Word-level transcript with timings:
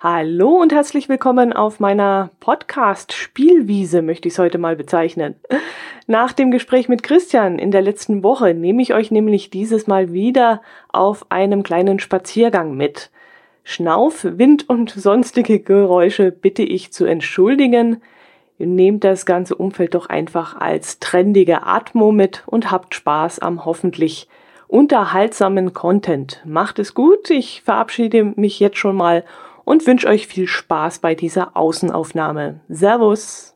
Hallo 0.00 0.60
und 0.60 0.72
herzlich 0.72 1.08
willkommen 1.08 1.52
auf 1.52 1.80
meiner 1.80 2.30
Podcast-Spielwiese, 2.40 4.02
möchte 4.02 4.28
ich 4.28 4.34
es 4.34 4.38
heute 4.38 4.58
mal 4.58 4.76
bezeichnen. 4.76 5.36
Nach 6.06 6.32
dem 6.32 6.50
Gespräch 6.50 6.88
mit 6.90 7.02
Christian 7.02 7.58
in 7.58 7.70
der 7.70 7.80
letzten 7.80 8.22
Woche 8.22 8.52
nehme 8.52 8.82
ich 8.82 8.92
euch 8.92 9.10
nämlich 9.10 9.48
dieses 9.48 9.86
Mal 9.86 10.12
wieder 10.12 10.60
auf 10.92 11.24
einem 11.30 11.62
kleinen 11.62 12.00
Spaziergang 12.00 12.76
mit. 12.76 13.10
Schnauf, 13.64 14.24
Wind 14.24 14.68
und 14.68 14.90
sonstige 14.90 15.60
Geräusche 15.60 16.32
bitte 16.32 16.64
ich 16.64 16.92
zu 16.92 17.06
entschuldigen. 17.06 18.02
Nehmt 18.58 19.04
das 19.04 19.26
ganze 19.26 19.56
Umfeld 19.56 19.94
doch 19.94 20.06
einfach 20.06 20.56
als 20.56 20.98
trendige 20.98 21.66
Atmo 21.66 22.12
mit 22.12 22.44
und 22.46 22.70
habt 22.70 22.94
Spaß 22.94 23.40
am 23.40 23.64
hoffentlich 23.64 24.28
unterhaltsamen 24.68 25.72
Content. 25.72 26.42
Macht 26.44 26.78
es 26.78 26.94
gut, 26.94 27.30
ich 27.30 27.62
verabschiede 27.62 28.24
mich 28.24 28.60
jetzt 28.60 28.78
schon 28.78 28.96
mal 28.96 29.24
und 29.64 29.86
wünsche 29.86 30.08
euch 30.08 30.26
viel 30.26 30.46
Spaß 30.46 31.00
bei 31.00 31.14
dieser 31.14 31.56
Außenaufnahme. 31.56 32.60
Servus! 32.68 33.52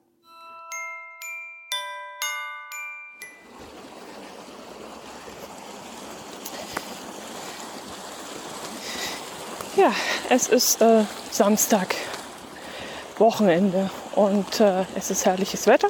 Ja, 9.77 9.93
es 10.31 10.49
ist 10.49 10.81
äh, 10.81 11.05
Samstag, 11.31 11.95
Wochenende 13.19 13.91
und 14.15 14.61
äh, 14.61 14.85
es 14.95 15.11
ist 15.11 15.25
herrliches 15.25 15.67
Wetter. 15.67 15.89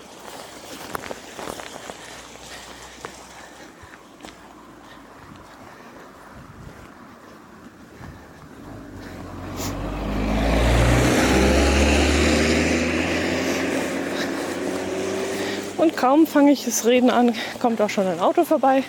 Und 15.76 15.96
kaum 15.96 16.26
fange 16.26 16.52
ich 16.52 16.64
das 16.64 16.84
Reden 16.84 17.10
an, 17.10 17.34
kommt 17.60 17.80
auch 17.80 17.90
schon 17.90 18.06
ein 18.06 18.20
Auto 18.20 18.44
vorbei. 18.44 18.84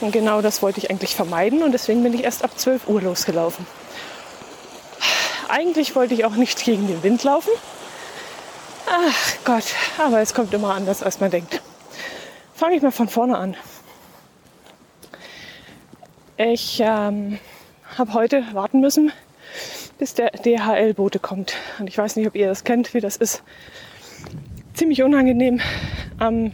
Und 0.00 0.12
genau 0.12 0.42
das 0.42 0.62
wollte 0.62 0.78
ich 0.78 0.90
eigentlich 0.90 1.14
vermeiden 1.14 1.62
und 1.62 1.72
deswegen 1.72 2.02
bin 2.02 2.14
ich 2.14 2.24
erst 2.24 2.44
ab 2.44 2.58
12 2.58 2.88
Uhr 2.88 3.02
losgelaufen. 3.02 3.66
Eigentlich 5.54 5.94
wollte 5.94 6.14
ich 6.14 6.24
auch 6.24 6.34
nicht 6.34 6.64
gegen 6.64 6.88
den 6.88 7.04
Wind 7.04 7.22
laufen. 7.22 7.52
Ach 8.90 9.44
Gott, 9.44 9.62
aber 9.98 10.20
es 10.20 10.34
kommt 10.34 10.52
immer 10.52 10.74
anders, 10.74 11.00
als 11.00 11.20
man 11.20 11.30
denkt. 11.30 11.62
Fange 12.54 12.74
ich 12.74 12.82
mal 12.82 12.90
von 12.90 13.06
vorne 13.06 13.38
an. 13.38 13.56
Ich 16.36 16.82
ähm, 16.84 17.38
habe 17.96 18.14
heute 18.14 18.42
warten 18.52 18.80
müssen, 18.80 19.12
bis 19.96 20.14
der 20.14 20.32
DHL-Bote 20.32 21.20
kommt. 21.20 21.54
Und 21.78 21.86
ich 21.86 21.96
weiß 21.96 22.16
nicht, 22.16 22.26
ob 22.26 22.34
ihr 22.34 22.48
das 22.48 22.64
kennt, 22.64 22.92
wie 22.92 23.00
das 23.00 23.16
ist. 23.16 23.44
Ziemlich 24.72 25.04
unangenehm, 25.04 25.60
ähm, 26.20 26.50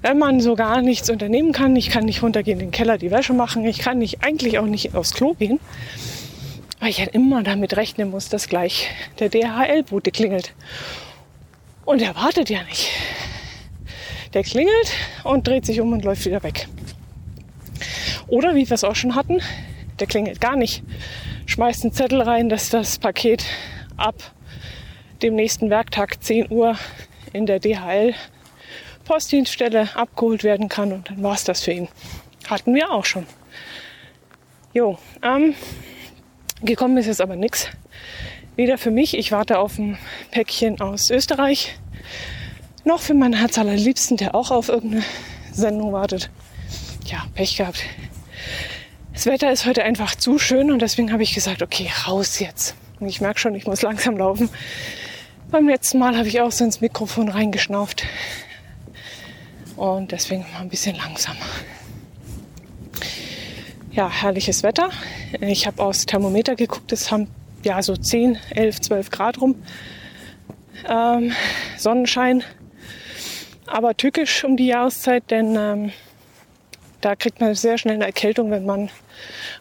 wenn 0.00 0.16
man 0.16 0.40
so 0.40 0.54
gar 0.54 0.80
nichts 0.80 1.10
unternehmen 1.10 1.52
kann. 1.52 1.76
Ich 1.76 1.90
kann 1.90 2.06
nicht 2.06 2.22
runtergehen 2.22 2.58
in 2.58 2.68
den 2.68 2.72
Keller 2.72 2.96
die 2.96 3.10
Wäsche 3.10 3.34
machen. 3.34 3.66
Ich 3.66 3.80
kann 3.80 3.98
nicht, 3.98 4.24
eigentlich 4.24 4.58
auch 4.58 4.64
nicht 4.64 4.94
aufs 4.94 5.12
Klo 5.12 5.34
gehen, 5.34 5.60
weil 6.84 6.90
ich 6.90 6.98
ja 6.98 7.06
halt 7.06 7.14
immer 7.14 7.42
damit 7.42 7.78
rechnen 7.78 8.10
muss, 8.10 8.28
dass 8.28 8.46
gleich 8.46 8.90
der 9.18 9.30
DHL-Bote 9.30 10.10
klingelt. 10.10 10.52
Und 11.86 12.02
er 12.02 12.14
wartet 12.14 12.50
ja 12.50 12.62
nicht. 12.64 12.90
Der 14.34 14.42
klingelt 14.42 14.92
und 15.22 15.48
dreht 15.48 15.64
sich 15.64 15.80
um 15.80 15.94
und 15.94 16.04
läuft 16.04 16.26
wieder 16.26 16.42
weg. 16.42 16.68
Oder 18.26 18.54
wie 18.54 18.68
wir 18.68 18.74
es 18.74 18.84
auch 18.84 18.96
schon 18.96 19.14
hatten, 19.14 19.40
der 19.98 20.06
klingelt 20.06 20.42
gar 20.42 20.56
nicht, 20.56 20.82
schmeißt 21.46 21.84
einen 21.84 21.94
Zettel 21.94 22.20
rein, 22.20 22.50
dass 22.50 22.68
das 22.68 22.98
Paket 22.98 23.46
ab 23.96 24.16
dem 25.22 25.36
nächsten 25.36 25.70
Werktag 25.70 26.22
10 26.22 26.50
Uhr 26.50 26.76
in 27.32 27.46
der 27.46 27.60
DHL 27.60 28.12
Postdienststelle 29.06 29.88
abgeholt 29.96 30.44
werden 30.44 30.68
kann 30.68 30.92
und 30.92 31.08
dann 31.08 31.22
war 31.22 31.34
es 31.34 31.44
das 31.44 31.62
für 31.62 31.72
ihn. 31.72 31.88
Hatten 32.46 32.74
wir 32.74 32.90
auch 32.90 33.06
schon. 33.06 33.26
Jo, 34.74 34.98
ähm, 35.22 35.54
gekommen 36.64 36.96
ist 36.96 37.06
jetzt 37.06 37.20
aber 37.20 37.36
nichts. 37.36 37.68
Weder 38.56 38.78
für 38.78 38.90
mich, 38.90 39.16
ich 39.16 39.32
warte 39.32 39.58
auf 39.58 39.78
ein 39.78 39.98
Päckchen 40.30 40.80
aus 40.80 41.10
Österreich, 41.10 41.76
noch 42.84 43.00
für 43.00 43.14
meinen 43.14 43.34
Herz 43.34 43.58
allerliebsten, 43.58 44.16
der 44.16 44.34
auch 44.34 44.50
auf 44.50 44.68
irgendeine 44.68 45.04
Sendung 45.52 45.92
wartet. 45.92 46.30
Ja, 47.06 47.24
Pech 47.34 47.56
gehabt. 47.56 47.82
Das 49.12 49.26
Wetter 49.26 49.50
ist 49.52 49.66
heute 49.66 49.84
einfach 49.84 50.14
zu 50.14 50.38
schön 50.38 50.70
und 50.70 50.82
deswegen 50.82 51.12
habe 51.12 51.22
ich 51.22 51.34
gesagt, 51.34 51.62
okay, 51.62 51.90
raus 52.06 52.40
jetzt. 52.40 52.74
Und 53.00 53.08
ich 53.08 53.20
merke 53.20 53.40
schon, 53.40 53.54
ich 53.54 53.66
muss 53.66 53.82
langsam 53.82 54.16
laufen. 54.16 54.50
Beim 55.50 55.68
letzten 55.68 55.98
Mal 55.98 56.16
habe 56.16 56.28
ich 56.28 56.40
auch 56.40 56.50
so 56.50 56.64
ins 56.64 56.80
Mikrofon 56.80 57.28
reingeschnauft. 57.28 58.04
Und 59.76 60.12
deswegen 60.12 60.44
mal 60.52 60.60
ein 60.60 60.68
bisschen 60.68 60.96
langsamer. 60.96 61.44
Ja, 63.94 64.10
herrliches 64.10 64.64
Wetter. 64.64 64.90
Ich 65.40 65.68
habe 65.68 65.80
aus 65.80 66.04
Thermometer 66.04 66.56
geguckt, 66.56 66.90
es 66.90 67.12
haben 67.12 67.28
ja 67.62 67.80
so 67.80 67.96
10, 67.96 68.36
11, 68.50 68.80
12 68.80 69.10
Grad 69.10 69.40
rum. 69.40 69.62
Ähm, 70.88 71.30
Sonnenschein, 71.78 72.42
aber 73.66 73.96
tückisch 73.96 74.42
um 74.42 74.56
die 74.56 74.66
Jahreszeit, 74.66 75.30
denn 75.30 75.54
ähm, 75.56 75.92
da 77.02 77.14
kriegt 77.14 77.40
man 77.40 77.54
sehr 77.54 77.78
schnell 77.78 77.94
eine 77.94 78.06
Erkältung, 78.06 78.50
wenn 78.50 78.66
man 78.66 78.90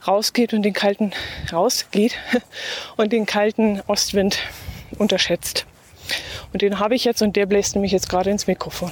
rausgeht 0.08 0.56
und 0.56 0.64
den 0.64 0.74
kalten 0.74 1.12
rausgeht 1.52 2.16
und 2.98 3.14
den 3.14 3.28
kalten 3.28 3.82
Ostwind 3.86 4.40
unterschätzt. 4.98 5.68
Und 6.52 6.64
den 6.64 6.80
habe 6.80 6.96
ich 6.96 7.04
jetzt 7.04 7.22
und 7.22 7.36
der 7.36 7.46
bläst 7.46 7.76
nämlich 7.76 7.92
jetzt 7.92 8.10
gerade 8.10 8.32
ins 8.32 8.48
Mikrofon. 8.48 8.92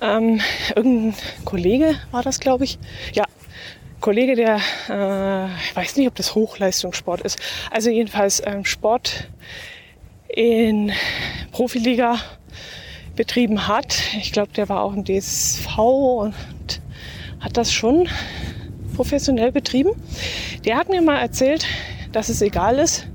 Ähm, 0.00 0.40
irgendein 0.74 1.14
Kollege 1.44 1.96
war 2.10 2.22
das, 2.22 2.40
glaube 2.40 2.64
ich. 2.64 2.78
Ja, 3.12 3.24
Kollege, 4.00 4.34
der, 4.34 4.56
äh, 4.88 5.46
ich 5.64 5.76
weiß 5.76 5.96
nicht, 5.96 6.08
ob 6.08 6.14
das 6.14 6.34
Hochleistungssport 6.34 7.20
ist. 7.20 7.38
Also 7.70 7.90
jedenfalls 7.90 8.42
ähm, 8.44 8.64
Sport 8.64 9.28
in 10.28 10.92
Profiliga 11.52 12.18
betrieben 13.14 13.68
hat. 13.68 13.98
Ich 14.18 14.32
glaube, 14.32 14.52
der 14.52 14.68
war 14.70 14.82
auch 14.82 14.94
im 14.94 15.04
DSV 15.04 15.76
und 15.78 16.34
hat 17.40 17.56
das 17.56 17.72
schon 17.72 18.08
professionell 18.96 19.52
betrieben. 19.52 19.90
Der 20.64 20.76
hat 20.76 20.88
mir 20.88 21.02
mal 21.02 21.18
erzählt, 21.18 21.66
dass 22.12 22.28
es 22.30 22.40
egal 22.40 22.78
ist, 22.78 23.06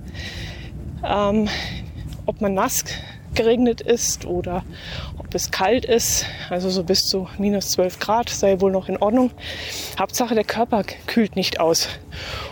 ähm, 1.04 1.48
ob 2.26 2.42
man 2.42 2.54
nass 2.54 2.84
geregnet 3.36 3.82
ist 3.82 4.26
oder 4.26 4.64
ob 5.18 5.34
es 5.36 5.52
kalt 5.52 5.86
ist, 5.86 6.26
also 6.50 6.70
so 6.70 6.84
bis 6.84 7.08
zu 7.08 7.28
minus 7.38 7.72
12 7.72 8.00
Grad, 8.00 8.30
sei 8.30 8.60
wohl 8.62 8.72
noch 8.72 8.90
in 8.90 8.98
Ordnung. 8.98 9.32
Hauptsache 10.00 10.36
der 10.36 10.44
Körper 10.44 10.84
kühlt 11.08 11.36
nicht 11.36 11.60
aus. 11.60 11.90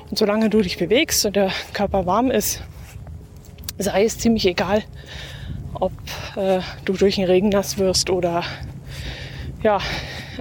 Und 0.09 0.17
solange 0.17 0.49
du 0.49 0.61
dich 0.61 0.77
bewegst 0.77 1.25
und 1.25 1.35
der 1.35 1.51
Körper 1.73 2.05
warm 2.05 2.29
ist, 2.29 2.61
sei 3.77 4.03
es 4.03 4.17
ziemlich 4.17 4.45
egal, 4.45 4.83
ob 5.73 5.93
äh, 6.35 6.59
du 6.85 6.93
durch 6.93 7.15
den 7.15 7.25
Regen 7.25 7.49
nass 7.49 7.77
wirst 7.77 8.09
oder 8.09 8.43
ja, 9.63 9.79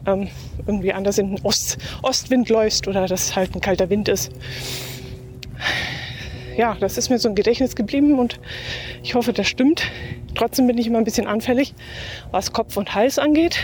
ähm, 0.06 0.28
irgendwie 0.66 0.92
anders 0.92 1.18
in 1.18 1.36
den 1.36 1.44
Ost 1.44 1.78
Ostwind 2.02 2.48
läufst 2.48 2.88
oder 2.88 3.06
dass 3.06 3.34
halt 3.36 3.54
ein 3.54 3.60
kalter 3.60 3.88
Wind 3.88 4.08
ist 4.08 4.32
ja, 6.56 6.76
das 6.80 6.98
ist 6.98 7.08
mir 7.08 7.18
so 7.18 7.28
ein 7.28 7.34
Gedächtnis 7.34 7.76
geblieben 7.76 8.18
und 8.18 8.40
ich 9.02 9.14
hoffe, 9.14 9.32
das 9.32 9.48
stimmt. 9.48 9.82
Trotzdem 10.34 10.66
bin 10.66 10.78
ich 10.78 10.86
immer 10.86 10.98
ein 10.98 11.04
bisschen 11.04 11.26
anfällig, 11.26 11.74
was 12.30 12.52
Kopf 12.52 12.76
und 12.76 12.94
Hals 12.94 13.18
angeht. 13.18 13.58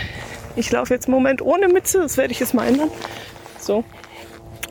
Ich 0.55 0.71
laufe 0.71 0.93
jetzt 0.93 1.07
im 1.07 1.13
Moment 1.13 1.41
ohne 1.41 1.67
Mütze, 1.67 1.99
das 1.99 2.17
werde 2.17 2.31
ich 2.31 2.39
jetzt 2.39 2.53
mal 2.53 2.67
ändern. 2.67 2.89
So, 3.59 3.83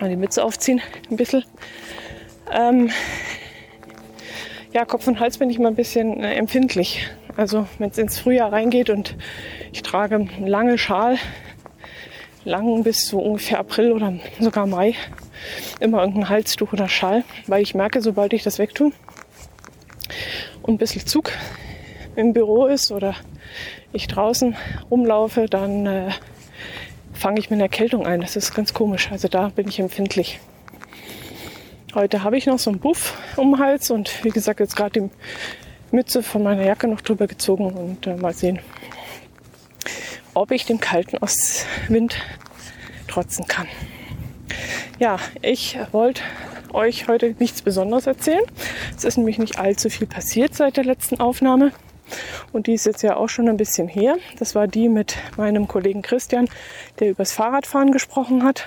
mal 0.00 0.08
die 0.08 0.16
Mütze 0.16 0.42
aufziehen, 0.44 0.80
ein 1.10 1.16
bisschen. 1.16 1.44
Ähm, 2.52 2.90
ja, 4.72 4.84
Kopf 4.84 5.06
und 5.06 5.20
Hals 5.20 5.38
bin 5.38 5.50
ich 5.50 5.58
immer 5.58 5.68
ein 5.68 5.76
bisschen 5.76 6.22
äh, 6.22 6.34
empfindlich. 6.34 7.06
Also 7.36 7.66
wenn 7.78 7.90
es 7.90 7.98
ins 7.98 8.18
Frühjahr 8.18 8.52
reingeht 8.52 8.90
und 8.90 9.16
ich 9.72 9.82
trage 9.82 10.16
einen 10.16 10.46
langen 10.46 10.76
Schal, 10.76 11.18
lang 12.44 12.82
bis 12.82 13.06
so 13.06 13.18
ungefähr 13.18 13.58
April 13.60 13.92
oder 13.92 14.14
sogar 14.40 14.66
Mai, 14.66 14.94
immer 15.80 16.00
irgendein 16.00 16.28
Halstuch 16.28 16.72
oder 16.72 16.88
Schal, 16.88 17.24
weil 17.46 17.62
ich 17.62 17.74
merke, 17.74 18.00
sobald 18.00 18.32
ich 18.32 18.42
das 18.42 18.58
wegtue 18.58 18.92
und 20.62 20.74
ein 20.74 20.78
bisschen 20.78 21.06
Zug 21.06 21.32
im 22.16 22.32
Büro 22.32 22.66
ist 22.66 22.90
oder 22.90 23.14
ich 23.92 24.06
draußen 24.06 24.56
rumlaufe, 24.90 25.46
dann 25.46 25.86
äh, 25.86 26.10
fange 27.12 27.40
ich 27.40 27.50
mit 27.50 27.56
einer 27.56 27.64
Erkältung 27.64 28.06
ein. 28.06 28.20
Das 28.20 28.36
ist 28.36 28.54
ganz 28.54 28.74
komisch. 28.74 29.10
Also 29.10 29.28
da 29.28 29.48
bin 29.48 29.68
ich 29.68 29.78
empfindlich. 29.80 30.40
Heute 31.94 32.22
habe 32.22 32.36
ich 32.36 32.46
noch 32.46 32.58
so 32.58 32.70
einen 32.70 32.80
Buff 32.80 33.16
um 33.36 33.52
den 33.52 33.60
Hals 33.60 33.90
und 33.90 34.24
wie 34.24 34.30
gesagt 34.30 34.60
jetzt 34.60 34.76
gerade 34.76 35.00
die 35.00 35.10
Mütze 35.90 36.22
von 36.22 36.42
meiner 36.42 36.64
Jacke 36.64 36.86
noch 36.86 37.00
drüber 37.00 37.26
gezogen 37.26 37.72
und 37.72 38.06
äh, 38.06 38.14
mal 38.14 38.34
sehen, 38.34 38.58
ob 40.34 40.50
ich 40.50 40.66
dem 40.66 40.80
kalten 40.80 41.16
Ostwind 41.18 42.16
trotzen 43.08 43.46
kann. 43.48 43.66
Ja, 44.98 45.20
ich 45.42 45.78
wollte 45.92 46.22
euch 46.72 47.06
heute 47.06 47.36
nichts 47.38 47.62
Besonderes 47.62 48.08
erzählen. 48.08 48.42
Es 48.96 49.04
ist 49.04 49.16
nämlich 49.16 49.38
nicht 49.38 49.56
allzu 49.56 49.90
viel 49.90 50.08
passiert 50.08 50.56
seit 50.56 50.76
der 50.76 50.82
letzten 50.82 51.20
Aufnahme. 51.20 51.70
Und 52.52 52.66
die 52.66 52.74
ist 52.74 52.84
jetzt 52.84 53.02
ja 53.02 53.14
auch 53.14 53.28
schon 53.28 53.48
ein 53.48 53.56
bisschen 53.56 53.86
her. 53.86 54.16
Das 54.40 54.56
war 54.56 54.66
die 54.66 54.88
mit 54.88 55.16
meinem 55.36 55.68
Kollegen 55.68 56.02
Christian, 56.02 56.48
der 56.98 57.10
übers 57.10 57.30
Fahrradfahren 57.30 57.92
gesprochen 57.92 58.42
hat. 58.42 58.66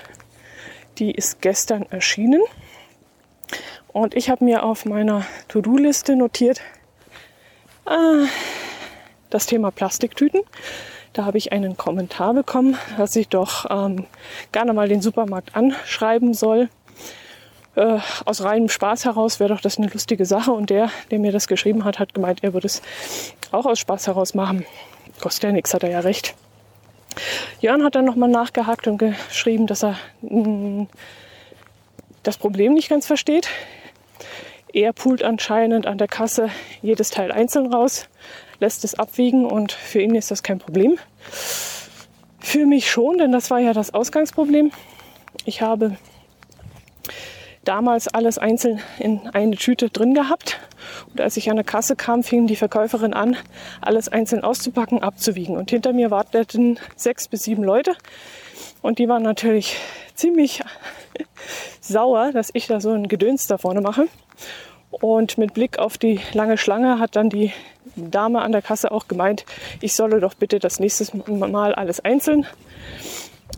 Die 0.96 1.10
ist 1.10 1.42
gestern 1.42 1.84
erschienen. 1.90 2.40
Und 3.88 4.14
ich 4.14 4.30
habe 4.30 4.42
mir 4.42 4.62
auf 4.62 4.86
meiner 4.86 5.26
To-Do-Liste 5.48 6.16
notiert 6.16 6.62
äh, 7.84 8.26
das 9.28 9.44
Thema 9.44 9.70
Plastiktüten. 9.70 10.40
Da 11.12 11.26
habe 11.26 11.36
ich 11.36 11.52
einen 11.52 11.76
Kommentar 11.76 12.32
bekommen, 12.32 12.78
dass 12.96 13.14
ich 13.16 13.28
doch 13.28 13.66
ähm, 13.70 14.06
gerne 14.50 14.72
mal 14.72 14.88
den 14.88 15.02
Supermarkt 15.02 15.54
anschreiben 15.54 16.32
soll. 16.32 16.70
Äh, 17.74 17.98
aus 18.24 18.42
reinem 18.42 18.68
Spaß 18.68 19.04
heraus 19.04 19.38
wäre 19.38 19.54
doch 19.54 19.60
das 19.60 19.78
eine 19.78 19.88
lustige 19.88 20.24
Sache. 20.24 20.52
Und 20.52 20.70
der, 20.70 20.90
der 21.10 21.18
mir 21.18 21.32
das 21.32 21.48
geschrieben 21.48 21.84
hat, 21.84 21.98
hat 21.98 22.14
gemeint, 22.14 22.42
er 22.42 22.54
würde 22.54 22.66
es 22.66 22.82
auch 23.50 23.66
aus 23.66 23.78
Spaß 23.78 24.06
heraus 24.06 24.34
machen. 24.34 24.64
Kostet 25.20 25.44
ja 25.44 25.52
nichts, 25.52 25.74
hat 25.74 25.82
er 25.82 25.90
ja 25.90 26.00
recht. 26.00 26.34
Jörn 27.60 27.84
hat 27.84 27.94
dann 27.94 28.06
nochmal 28.06 28.30
nachgehakt 28.30 28.86
und 28.86 28.98
geschrieben, 28.98 29.66
dass 29.66 29.84
er 29.84 29.98
mm, 30.22 30.84
das 32.22 32.38
Problem 32.38 32.72
nicht 32.72 32.88
ganz 32.88 33.06
versteht. 33.06 33.48
Er 34.72 34.94
poolt 34.94 35.22
anscheinend 35.22 35.86
an 35.86 35.98
der 35.98 36.08
Kasse 36.08 36.48
jedes 36.80 37.10
Teil 37.10 37.30
einzeln 37.30 37.72
raus, 37.72 38.08
lässt 38.62 38.84
es 38.84 38.94
abwiegen 38.94 39.44
und 39.44 39.72
für 39.72 40.00
ihn 40.00 40.14
ist 40.14 40.30
das 40.30 40.44
kein 40.44 40.60
Problem. 40.60 40.96
Für 42.38 42.64
mich 42.64 42.90
schon, 42.90 43.18
denn 43.18 43.32
das 43.32 43.50
war 43.50 43.58
ja 43.58 43.72
das 43.72 43.92
Ausgangsproblem. 43.92 44.70
Ich 45.44 45.62
habe 45.62 45.96
damals 47.64 48.06
alles 48.06 48.38
einzeln 48.38 48.80
in 49.00 49.28
eine 49.32 49.56
Tüte 49.56 49.90
drin 49.90 50.14
gehabt. 50.14 50.60
Und 51.10 51.20
als 51.20 51.36
ich 51.36 51.50
an 51.50 51.56
der 51.56 51.64
Kasse 51.64 51.96
kam, 51.96 52.22
fing 52.22 52.46
die 52.46 52.54
Verkäuferin 52.54 53.14
an, 53.14 53.36
alles 53.80 54.08
einzeln 54.08 54.44
auszupacken, 54.44 55.02
abzuwiegen. 55.02 55.56
Und 55.56 55.70
hinter 55.70 55.92
mir 55.92 56.12
warteten 56.12 56.78
sechs 56.94 57.26
bis 57.26 57.42
sieben 57.42 57.64
Leute. 57.64 57.96
Und 58.80 59.00
die 59.00 59.08
waren 59.08 59.24
natürlich 59.24 59.76
ziemlich 60.14 60.62
sauer, 61.80 62.30
dass 62.32 62.50
ich 62.52 62.68
da 62.68 62.80
so 62.80 62.92
ein 62.92 63.08
Gedöns 63.08 63.48
da 63.48 63.58
vorne 63.58 63.80
mache. 63.80 64.06
Und 64.92 65.36
mit 65.36 65.54
Blick 65.54 65.80
auf 65.80 65.98
die 65.98 66.20
lange 66.32 66.58
Schlange 66.58 67.00
hat 67.00 67.16
dann 67.16 67.28
die 67.28 67.52
Dame 67.96 68.42
an 68.42 68.52
der 68.52 68.62
Kasse 68.62 68.90
auch 68.90 69.08
gemeint, 69.08 69.44
ich 69.80 69.94
solle 69.94 70.20
doch 70.20 70.34
bitte 70.34 70.58
das 70.58 70.80
nächste 70.80 71.16
Mal 71.30 71.74
alles 71.74 72.00
einzeln 72.00 72.46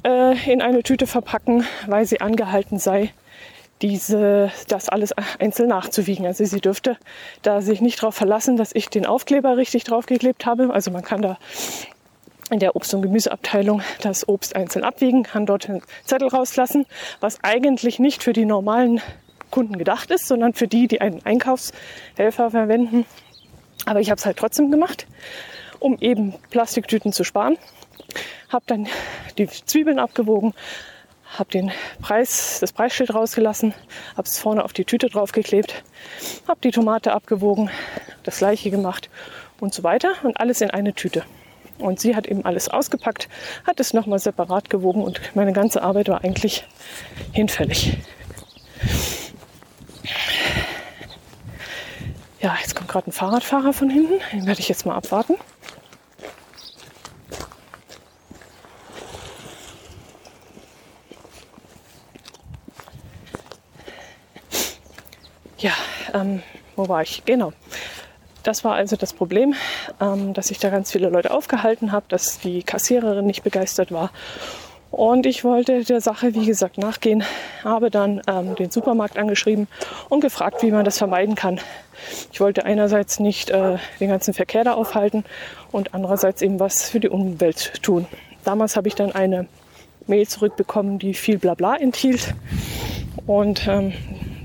äh, 0.04 0.50
in 0.50 0.62
eine 0.62 0.82
Tüte 0.82 1.06
verpacken, 1.06 1.64
weil 1.86 2.06
sie 2.06 2.20
angehalten 2.20 2.78
sei, 2.78 3.12
diese, 3.82 4.50
das 4.68 4.88
alles 4.88 5.12
einzeln 5.38 5.68
nachzuwiegen. 5.68 6.26
Also 6.26 6.44
sie 6.44 6.60
dürfte 6.60 6.96
da 7.42 7.60
sich 7.60 7.80
nicht 7.80 8.02
darauf 8.02 8.14
verlassen, 8.14 8.56
dass 8.56 8.74
ich 8.74 8.88
den 8.88 9.04
Aufkleber 9.04 9.56
richtig 9.56 9.84
draufgeklebt 9.84 10.46
habe. 10.46 10.72
Also 10.72 10.90
man 10.90 11.02
kann 11.02 11.22
da 11.22 11.38
in 12.50 12.60
der 12.60 12.76
Obst- 12.76 12.94
und 12.94 13.02
Gemüseabteilung 13.02 13.82
das 14.00 14.28
Obst 14.28 14.54
einzeln 14.54 14.84
abwiegen, 14.84 15.22
kann 15.22 15.46
dort 15.46 15.68
einen 15.68 15.82
Zettel 16.04 16.28
rauslassen, 16.28 16.86
was 17.20 17.42
eigentlich 17.42 17.98
nicht 17.98 18.22
für 18.22 18.32
die 18.32 18.44
normalen 18.44 19.00
Kunden 19.50 19.78
gedacht 19.78 20.10
ist, 20.10 20.26
sondern 20.26 20.52
für 20.52 20.68
die, 20.68 20.88
die 20.88 21.00
einen 21.00 21.24
Einkaufshelfer 21.24 22.50
verwenden. 22.50 23.06
Aber 23.86 24.00
ich 24.00 24.10
habe 24.10 24.18
es 24.18 24.26
halt 24.26 24.36
trotzdem 24.36 24.70
gemacht, 24.70 25.06
um 25.78 25.98
eben 26.00 26.34
Plastiktüten 26.50 27.12
zu 27.12 27.24
sparen. 27.24 27.58
Habe 28.48 28.64
dann 28.66 28.88
die 29.36 29.46
Zwiebeln 29.48 29.98
abgewogen, 29.98 30.54
habe 31.38 31.50
den 31.50 31.72
Preis, 32.00 32.58
das 32.60 32.72
Preisschild 32.72 33.14
rausgelassen, 33.14 33.74
habe 34.16 34.28
es 34.28 34.38
vorne 34.38 34.64
auf 34.64 34.72
die 34.72 34.84
Tüte 34.84 35.08
draufgeklebt, 35.08 35.82
habe 36.46 36.60
die 36.62 36.70
Tomate 36.70 37.12
abgewogen, 37.12 37.70
das 38.22 38.38
gleiche 38.38 38.70
gemacht 38.70 39.10
und 39.60 39.74
so 39.74 39.82
weiter 39.82 40.12
und 40.22 40.38
alles 40.40 40.60
in 40.60 40.70
eine 40.70 40.94
Tüte. 40.94 41.24
Und 41.78 41.98
sie 41.98 42.14
hat 42.14 42.26
eben 42.26 42.44
alles 42.44 42.68
ausgepackt, 42.68 43.28
hat 43.66 43.80
es 43.80 43.94
nochmal 43.94 44.20
separat 44.20 44.70
gewogen 44.70 45.02
und 45.02 45.20
meine 45.34 45.52
ganze 45.52 45.82
Arbeit 45.82 46.08
war 46.08 46.22
eigentlich 46.22 46.64
hinfällig. 47.32 47.98
Ja, 52.44 52.58
jetzt 52.60 52.76
kommt 52.76 52.90
gerade 52.90 53.08
ein 53.08 53.12
Fahrradfahrer 53.12 53.72
von 53.72 53.88
hinten. 53.88 54.20
Den 54.30 54.46
werde 54.46 54.60
ich 54.60 54.68
jetzt 54.68 54.84
mal 54.84 54.94
abwarten. 54.94 55.36
Ja, 65.56 65.72
ähm, 66.12 66.42
wo 66.76 66.86
war 66.86 67.00
ich? 67.00 67.24
Genau. 67.24 67.54
Das 68.42 68.62
war 68.62 68.74
also 68.74 68.96
das 68.96 69.14
Problem, 69.14 69.54
ähm, 69.98 70.34
dass 70.34 70.50
ich 70.50 70.58
da 70.58 70.68
ganz 70.68 70.92
viele 70.92 71.08
Leute 71.08 71.30
aufgehalten 71.30 71.92
habe, 71.92 72.04
dass 72.10 72.40
die 72.40 72.62
Kassiererin 72.62 73.24
nicht 73.24 73.42
begeistert 73.42 73.90
war 73.90 74.10
und 74.94 75.26
ich 75.26 75.42
wollte 75.42 75.82
der 75.82 76.00
Sache, 76.00 76.34
wie 76.34 76.46
gesagt, 76.46 76.78
nachgehen, 76.78 77.24
habe 77.64 77.90
dann 77.90 78.22
ähm, 78.28 78.54
den 78.54 78.70
Supermarkt 78.70 79.18
angeschrieben 79.18 79.66
und 80.08 80.20
gefragt, 80.20 80.62
wie 80.62 80.70
man 80.70 80.84
das 80.84 80.98
vermeiden 80.98 81.34
kann. 81.34 81.60
Ich 82.32 82.40
wollte 82.40 82.64
einerseits 82.64 83.18
nicht 83.18 83.50
äh, 83.50 83.78
den 83.98 84.08
ganzen 84.08 84.34
Verkehr 84.34 84.62
da 84.62 84.74
aufhalten 84.74 85.24
und 85.72 85.94
andererseits 85.94 86.42
eben 86.42 86.60
was 86.60 86.88
für 86.88 87.00
die 87.00 87.08
Umwelt 87.08 87.82
tun. 87.82 88.06
Damals 88.44 88.76
habe 88.76 88.86
ich 88.86 88.94
dann 88.94 89.10
eine 89.10 89.48
Mail 90.06 90.28
zurückbekommen, 90.28 91.00
die 91.00 91.14
viel 91.14 91.38
Blabla 91.38 91.74
enthielt. 91.76 92.32
Und 93.26 93.66
ähm, 93.66 93.94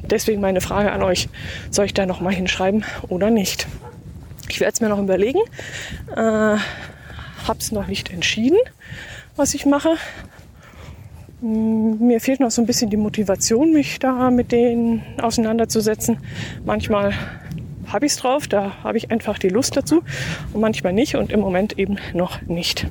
deswegen 0.10 0.42
meine 0.42 0.62
Frage 0.62 0.92
an 0.92 1.04
euch, 1.04 1.30
soll 1.70 1.86
ich 1.86 1.94
da 1.94 2.08
nochmal 2.08 2.34
hinschreiben 2.34 2.86
oder 3.08 3.30
nicht? 3.30 3.68
Ich 4.50 4.60
werde 4.60 4.74
es 4.74 4.82
mir 4.82 4.90
noch 4.90 5.00
überlegen. 5.00 5.42
Äh, 6.16 6.18
habe 6.18 7.60
es 7.60 7.72
noch 7.72 7.86
nicht 7.86 8.12
entschieden, 8.12 8.58
was 9.36 9.54
ich 9.54 9.68
mache. 9.68 9.98
Mm, 11.42 12.06
mir 12.06 12.20
fehlt 12.20 12.40
noch 12.40 12.52
so 12.52 12.62
ein 12.62 12.66
bisschen 12.66 12.90
die 12.90 12.98
Motivation, 12.98 13.72
mich 13.72 14.00
da 14.00 14.32
mit 14.32 14.52
denen 14.52 15.04
auseinanderzusetzen. 15.22 16.18
Manchmal 16.66 17.14
habe 17.88 18.06
ich 18.06 18.14
es 18.14 18.18
drauf, 18.18 18.48
da 18.48 18.84
habe 18.84 18.98
ich 18.98 19.12
einfach 19.12 19.40
die 19.40 19.50
Lust 19.50 19.76
dazu 19.76 20.04
und 20.54 20.62
manchmal 20.62 20.94
nicht 20.94 21.16
und 21.16 21.32
im 21.32 21.40
Moment 21.40 21.78
eben 21.80 21.98
noch 22.14 22.42
nicht. 22.44 22.88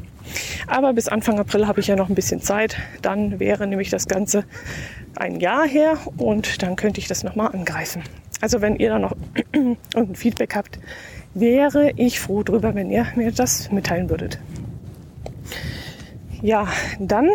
Aber 0.66 0.92
bis 0.92 1.08
Anfang 1.08 1.38
April 1.38 1.66
habe 1.66 1.80
ich 1.80 1.86
ja 1.86 1.96
noch 1.96 2.08
ein 2.08 2.14
bisschen 2.14 2.40
Zeit. 2.42 2.76
Dann 3.00 3.38
wäre 3.38 3.66
nämlich 3.66 3.90
das 3.90 4.06
Ganze 4.08 4.44
ein 5.16 5.40
Jahr 5.40 5.66
her 5.66 5.98
und 6.16 6.62
dann 6.62 6.76
könnte 6.76 7.00
ich 7.00 7.08
das 7.08 7.24
nochmal 7.24 7.54
angreifen. 7.54 8.02
Also 8.40 8.60
wenn 8.60 8.76
ihr 8.76 8.90
da 8.90 8.98
noch 8.98 9.16
irgendein 9.52 10.16
Feedback 10.16 10.54
habt, 10.54 10.78
wäre 11.34 11.92
ich 11.96 12.20
froh 12.20 12.42
drüber, 12.42 12.74
wenn 12.74 12.90
ihr 12.90 13.06
mir 13.14 13.32
das 13.32 13.70
mitteilen 13.70 14.10
würdet. 14.10 14.38
Ja, 16.40 16.68
dann 17.00 17.30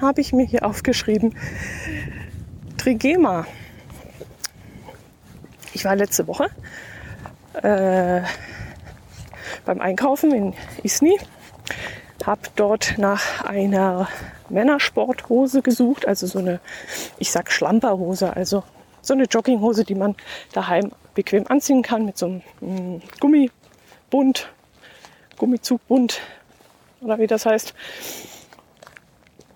habe 0.00 0.22
ich 0.22 0.32
mir 0.32 0.46
hier 0.46 0.64
aufgeschrieben 0.64 1.36
Trigema. 2.78 3.46
Ich 5.74 5.84
war 5.84 5.94
letzte 5.94 6.26
Woche 6.26 6.46
äh, 7.62 8.22
beim 9.66 9.80
Einkaufen 9.82 10.32
in 10.32 10.54
Isni, 10.82 11.18
habe 12.24 12.40
dort 12.56 12.94
nach 12.96 13.44
einer 13.44 14.08
Männersporthose 14.48 15.60
gesucht, 15.60 16.08
also 16.08 16.26
so 16.26 16.38
eine, 16.38 16.60
ich 17.18 17.32
sag 17.32 17.52
Schlamperhose, 17.52 18.34
also 18.34 18.62
so 19.02 19.12
eine 19.12 19.24
Jogginghose, 19.24 19.84
die 19.84 19.94
man 19.94 20.16
daheim 20.54 20.92
bequem 21.14 21.46
anziehen 21.46 21.82
kann 21.82 22.06
mit 22.06 22.16
so 22.16 22.26
einem 22.26 22.42
mm, 22.96 23.02
Gummibund, 23.20 24.50
Gummizugbund 25.36 26.20
oder 27.02 27.18
wie 27.18 27.26
das 27.26 27.44
heißt 27.44 27.74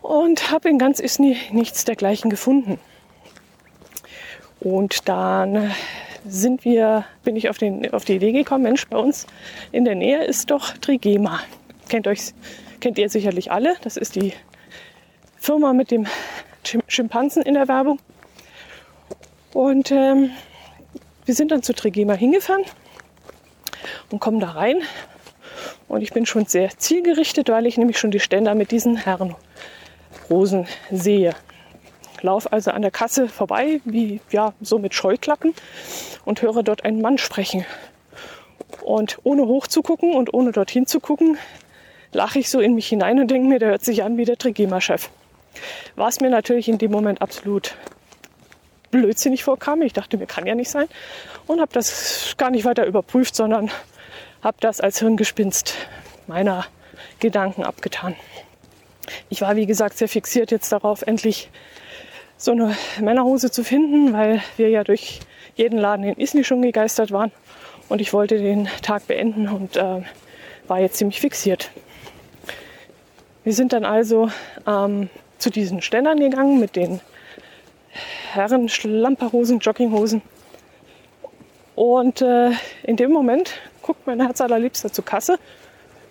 und 0.02 0.50
habe 0.50 0.68
in 0.68 0.78
ganz 0.78 1.00
Isni 1.00 1.36
nichts 1.52 1.84
dergleichen 1.84 2.30
gefunden. 2.30 2.78
Und 4.60 5.08
dann 5.08 5.72
sind 6.26 6.64
wir, 6.64 7.04
bin 7.24 7.36
ich 7.36 7.48
auf, 7.48 7.58
den, 7.58 7.92
auf 7.92 8.04
die 8.04 8.16
Idee 8.16 8.32
gekommen, 8.32 8.64
Mensch, 8.64 8.86
bei 8.88 8.98
uns 8.98 9.26
in 9.72 9.84
der 9.84 9.94
Nähe 9.94 10.24
ist 10.24 10.50
doch 10.50 10.76
Trigema. 10.78 11.40
Kennt, 11.88 12.06
euch, 12.06 12.34
kennt 12.80 12.98
ihr 12.98 13.08
sicherlich 13.08 13.50
alle. 13.50 13.74
Das 13.82 13.96
ist 13.96 14.16
die 14.16 14.34
Firma 15.38 15.72
mit 15.72 15.90
dem 15.90 16.06
Schimpansen 16.86 17.42
in 17.42 17.54
der 17.54 17.68
Werbung. 17.68 17.98
Und 19.54 19.90
ähm, 19.90 20.30
wir 21.24 21.34
sind 21.34 21.50
dann 21.50 21.62
zu 21.62 21.74
Trigema 21.74 22.12
hingefahren 22.12 22.64
und 24.10 24.20
kommen 24.20 24.40
da 24.40 24.50
rein. 24.50 24.82
Und 25.88 26.02
ich 26.02 26.12
bin 26.12 26.26
schon 26.26 26.46
sehr 26.46 26.70
zielgerichtet, 26.76 27.48
weil 27.48 27.66
ich 27.66 27.78
nämlich 27.78 27.98
schon 27.98 28.10
die 28.10 28.20
Ständer 28.20 28.54
mit 28.54 28.70
diesen 28.70 28.96
Herren 28.96 29.34
Rosen 30.30 30.66
sehe. 30.90 31.34
Lauf 32.22 32.52
also 32.52 32.70
an 32.70 32.82
der 32.82 32.90
Kasse 32.90 33.28
vorbei, 33.28 33.80
wie 33.84 34.20
ja, 34.30 34.52
so 34.60 34.78
mit 34.78 34.94
Scheuklappen 34.94 35.54
und 36.24 36.42
höre 36.42 36.62
dort 36.62 36.84
einen 36.84 37.00
Mann 37.00 37.18
sprechen. 37.18 37.64
Und 38.82 39.18
ohne 39.24 39.46
hochzugucken 39.46 40.14
und 40.14 40.32
ohne 40.32 40.52
dorthin 40.52 40.86
zu 40.86 41.00
gucken, 41.00 41.38
lache 42.12 42.38
ich 42.38 42.50
so 42.50 42.60
in 42.60 42.74
mich 42.74 42.88
hinein 42.88 43.18
und 43.18 43.30
denke 43.30 43.48
mir, 43.48 43.58
der 43.58 43.70
hört 43.70 43.84
sich 43.84 44.02
an 44.02 44.16
wie 44.16 44.24
der 44.24 44.36
Trigema-Chef. 44.36 45.10
Was 45.96 46.20
mir 46.20 46.30
natürlich 46.30 46.68
in 46.68 46.78
dem 46.78 46.92
Moment 46.92 47.22
absolut 47.22 47.74
blödsinnig 48.90 49.44
vorkam. 49.44 49.82
Ich 49.82 49.92
dachte 49.92 50.16
mir, 50.16 50.26
kann 50.26 50.46
ja 50.46 50.54
nicht 50.54 50.70
sein. 50.70 50.88
Und 51.46 51.60
habe 51.60 51.72
das 51.72 52.34
gar 52.36 52.50
nicht 52.50 52.64
weiter 52.64 52.86
überprüft, 52.86 53.34
sondern 53.34 53.70
habe 54.42 54.56
das 54.60 54.80
als 54.80 54.98
Hirngespinst 54.98 55.74
meiner 56.26 56.66
Gedanken 57.18 57.64
abgetan. 57.64 58.16
Ich 59.28 59.40
war, 59.40 59.56
wie 59.56 59.66
gesagt, 59.66 59.98
sehr 59.98 60.08
fixiert 60.08 60.50
jetzt 60.50 60.72
darauf, 60.72 61.02
endlich 61.02 61.50
so 62.36 62.52
eine 62.52 62.76
Männerhose 63.00 63.50
zu 63.50 63.64
finden, 63.64 64.12
weil 64.12 64.42
wir 64.56 64.70
ja 64.70 64.82
durch 64.84 65.20
jeden 65.56 65.78
Laden 65.78 66.04
in 66.04 66.14
Isny 66.18 66.44
schon 66.44 66.62
gegeistert 66.62 67.10
waren. 67.10 67.32
Und 67.88 68.00
ich 68.00 68.12
wollte 68.12 68.38
den 68.38 68.68
Tag 68.82 69.06
beenden 69.06 69.48
und 69.48 69.76
äh, 69.76 70.02
war 70.68 70.80
jetzt 70.80 70.96
ziemlich 70.96 71.20
fixiert. 71.20 71.70
Wir 73.42 73.52
sind 73.52 73.72
dann 73.72 73.84
also 73.84 74.30
ähm, 74.66 75.10
zu 75.38 75.50
diesen 75.50 75.82
Ständern 75.82 76.20
gegangen 76.20 76.60
mit 76.60 76.76
den 76.76 77.00
Herren 78.32 78.68
Schlamperhosen, 78.68 79.58
Jogginghosen. 79.58 80.22
Und 81.74 82.22
äh, 82.22 82.50
in 82.82 82.96
dem 82.96 83.10
Moment 83.10 83.54
guckt 83.82 84.06
mein 84.06 84.20
Herz 84.20 84.40
allerliebster 84.40 84.92
zur 84.92 85.04
Kasse, 85.04 85.38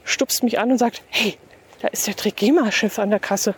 stupst 0.04 0.44
mich 0.44 0.60
an 0.60 0.72
und 0.72 0.78
sagt, 0.78 1.02
hey, 1.10 1.38
da 1.82 1.88
ist 1.88 2.08
der 2.08 2.16
Trigema-Chef 2.16 3.00
an 3.00 3.10
der 3.10 3.20
Kasse. 3.20 3.56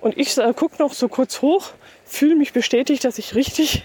Und 0.00 0.16
ich 0.16 0.36
äh, 0.38 0.52
gucke 0.54 0.82
noch 0.82 0.92
so 0.92 1.08
kurz 1.08 1.42
hoch, 1.42 1.72
fühle 2.04 2.36
mich 2.36 2.52
bestätigt, 2.52 3.04
dass 3.04 3.18
ich 3.18 3.34
richtig 3.34 3.84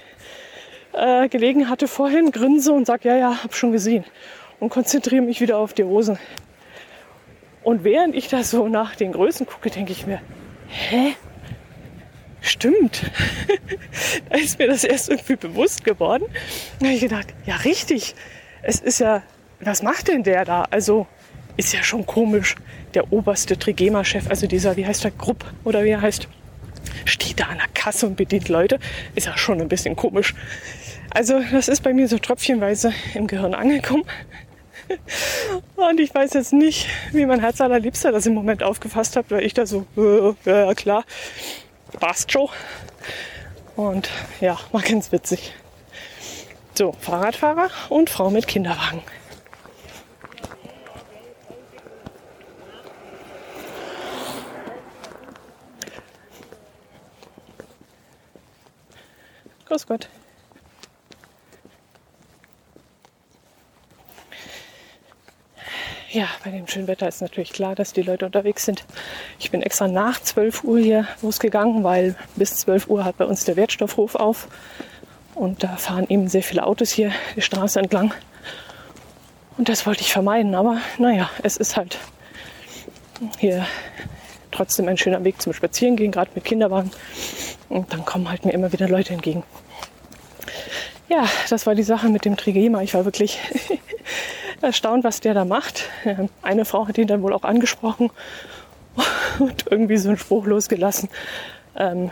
äh, 0.94 1.28
gelegen 1.28 1.70
hatte 1.70 1.88
vorhin, 1.88 2.32
grinse 2.32 2.72
und 2.72 2.86
sage, 2.86 3.10
ja, 3.10 3.16
ja, 3.18 3.44
hab 3.44 3.54
schon 3.56 3.72
gesehen. 3.72 4.06
Und 4.60 4.70
konzentriere 4.70 5.22
mich 5.22 5.42
wieder 5.42 5.58
auf 5.58 5.74
die 5.74 5.84
Hosen. 5.84 6.18
Und 7.64 7.84
während 7.84 8.16
ich 8.16 8.30
da 8.30 8.44
so 8.44 8.68
nach 8.68 8.96
den 8.96 9.12
Größen 9.12 9.46
gucke, 9.46 9.70
denke 9.70 9.92
ich 9.92 10.06
mir, 10.06 10.22
hä? 10.68 11.16
Stimmt. 12.42 13.02
da 14.30 14.38
ist 14.38 14.60
mir 14.60 14.68
das 14.68 14.84
erst 14.84 15.10
irgendwie 15.10 15.36
bewusst 15.36 15.84
geworden. 15.84 16.26
Da 16.80 16.86
habe 16.86 16.96
ich 16.96 17.02
gedacht, 17.02 17.34
ja 17.46 17.56
richtig. 17.58 18.14
Es 18.62 18.80
ist 18.80 19.00
ja, 19.00 19.24
was 19.60 19.82
macht 19.82 20.08
denn 20.08 20.22
der 20.22 20.46
da? 20.46 20.66
Also 20.70 21.08
ist 21.58 21.74
ja 21.74 21.84
schon 21.84 22.06
komisch. 22.06 22.56
Der 22.94 23.12
oberste 23.12 23.58
Trigema-Chef, 23.58 24.30
also 24.30 24.48
dieser, 24.48 24.78
wie 24.78 24.86
heißt 24.86 25.04
der, 25.04 25.12
Grupp 25.12 25.46
oder 25.64 25.84
wie 25.84 25.90
er 25.90 26.02
heißt, 26.02 26.28
steht 27.06 27.40
da 27.40 27.46
an 27.46 27.58
der 27.58 27.68
Kasse 27.74 28.08
und 28.08 28.16
bedient 28.16 28.50
Leute. 28.50 28.80
Ist 29.16 29.28
ja 29.28 29.38
schon 29.38 29.62
ein 29.62 29.68
bisschen 29.68 29.96
komisch. 29.96 30.34
Also 31.10 31.42
das 31.52 31.68
ist 31.68 31.84
bei 31.84 31.94
mir 31.94 32.08
so 32.08 32.18
tröpfchenweise 32.18 32.94
im 33.14 33.28
Gehirn 33.28 33.54
angekommen. 33.54 34.04
Und 35.76 36.00
ich 36.00 36.14
weiß 36.14 36.34
jetzt 36.34 36.54
nicht, 36.54 36.88
wie 37.12 37.26
mein 37.26 37.40
Herz 37.40 37.60
allerliebster 37.60 38.12
das 38.12 38.26
im 38.26 38.34
Moment 38.34 38.64
aufgefasst 38.64 39.16
hat, 39.16 39.26
weil 39.30 39.44
ich 39.44 39.54
da 39.54 39.66
so, 39.66 39.86
äh, 39.98 40.34
ja 40.50 40.74
klar, 40.74 41.06
passt 42.00 42.32
schon. 42.32 42.50
Und 43.76 44.10
ja, 44.42 44.60
war 44.72 44.82
ganz 44.82 45.12
witzig. 45.12 45.54
So, 46.78 46.94
Fahrradfahrer 47.00 47.70
und 47.90 48.10
Frau 48.10 48.30
mit 48.30 48.48
Kinderwagen. 48.48 49.02
Grüß 59.66 59.88
Gott. 59.88 60.08
Ja, 66.12 66.28
bei 66.46 66.52
dem 66.52 66.66
schönen 66.66 66.88
Wetter 66.88 67.10
ist 67.10 67.22
natürlich 67.22 67.52
klar, 67.52 67.76
dass 67.76 67.92
die 67.92 68.02
Leute 68.02 68.26
unterwegs 68.26 68.64
sind. 68.64 68.86
Ich 69.38 69.52
bin 69.52 69.62
extra 69.62 69.90
nach 69.90 70.22
12 70.22 70.64
Uhr 70.64 70.80
hier 70.80 71.08
losgegangen, 71.22 71.84
weil 71.84 72.16
bis 72.38 72.56
12 72.58 72.88
Uhr 72.88 73.04
hat 73.04 73.18
bei 73.18 73.26
uns 73.26 73.44
der 73.44 73.58
Wertstoffhof 73.58 74.16
auf. 74.16 74.48
Und 75.34 75.64
da 75.64 75.76
fahren 75.76 76.06
eben 76.08 76.30
sehr 76.30 76.44
viele 76.44 76.66
Autos 76.66 76.92
hier 76.92 77.12
die 77.36 77.42
Straße 77.42 77.80
entlang. 77.80 78.14
Und 79.58 79.68
das 79.68 79.86
wollte 79.86 80.02
ich 80.02 80.14
vermeiden. 80.14 80.56
Aber 80.56 80.78
naja, 80.98 81.30
es 81.44 81.58
ist 81.58 81.76
halt 81.76 81.98
hier 83.40 83.66
trotzdem 84.56 84.88
ein 84.88 84.98
schöner 84.98 85.24
Weg 85.24 85.42
zum 85.42 85.54
Spazierengehen, 85.54 86.12
gerade 86.12 86.32
mit 86.36 86.46
Kinderwagen. 86.46 86.92
Und 87.70 87.92
dann 87.94 88.06
kommen 88.06 88.30
halt 88.30 88.46
mir 88.46 88.52
immer 88.52 88.72
wieder 88.72 88.88
Leute 88.88 89.14
entgegen. 89.14 89.44
Ja, 91.10 91.26
das 91.50 91.68
war 91.68 91.76
die 91.76 91.84
Sache 91.84 92.10
mit 92.10 92.26
dem 92.26 92.36
Trigema. 92.36 92.82
Ich 92.82 92.94
war 92.94 93.06
wirklich 93.06 93.40
erstaunt, 94.62 95.04
was 95.04 95.20
der 95.20 95.34
da 95.34 95.46
macht. 95.46 95.90
Eine 96.42 96.66
Frau 96.66 96.88
hat 96.88 96.98
ihn 96.98 97.08
dann 97.08 97.22
wohl 97.22 97.34
auch 97.34 97.44
angesprochen 97.44 98.10
und 99.40 99.66
irgendwie 99.70 99.98
so 99.98 100.10
einen 100.10 100.18
Spruch 100.18 100.46
losgelassen. 100.46 101.10
Ähm, 101.76 102.12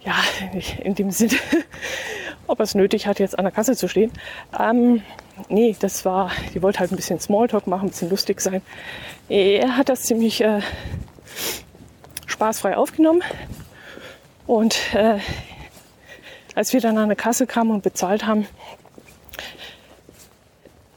ja, 0.00 0.14
in 0.82 0.94
dem 0.94 1.10
Sinne, 1.10 1.34
ob 2.46 2.60
er 2.60 2.64
es 2.64 2.74
nötig 2.74 3.06
hat, 3.06 3.18
jetzt 3.18 3.38
an 3.38 3.44
der 3.44 3.52
Kasse 3.52 3.76
zu 3.76 3.88
stehen. 3.88 4.12
Ähm, 4.58 5.02
nee, 5.48 5.76
das 5.78 6.04
war, 6.04 6.30
die 6.54 6.62
wollte 6.62 6.78
halt 6.78 6.92
ein 6.92 6.96
bisschen 6.96 7.20
Smalltalk 7.20 7.66
machen, 7.66 7.88
ein 7.88 7.90
bisschen 7.90 8.10
lustig 8.10 8.40
sein. 8.40 8.62
Er 9.28 9.76
hat 9.76 9.88
das 9.88 10.02
ziemlich 10.02 10.40
äh, 10.40 10.62
spaßfrei 12.26 12.76
aufgenommen. 12.76 13.22
Und 14.46 14.78
äh, 14.94 15.18
als 16.54 16.72
wir 16.72 16.80
dann 16.80 16.96
an 16.96 17.08
der 17.08 17.16
Kasse 17.16 17.46
kamen 17.46 17.70
und 17.70 17.82
bezahlt 17.82 18.26
haben, 18.26 18.46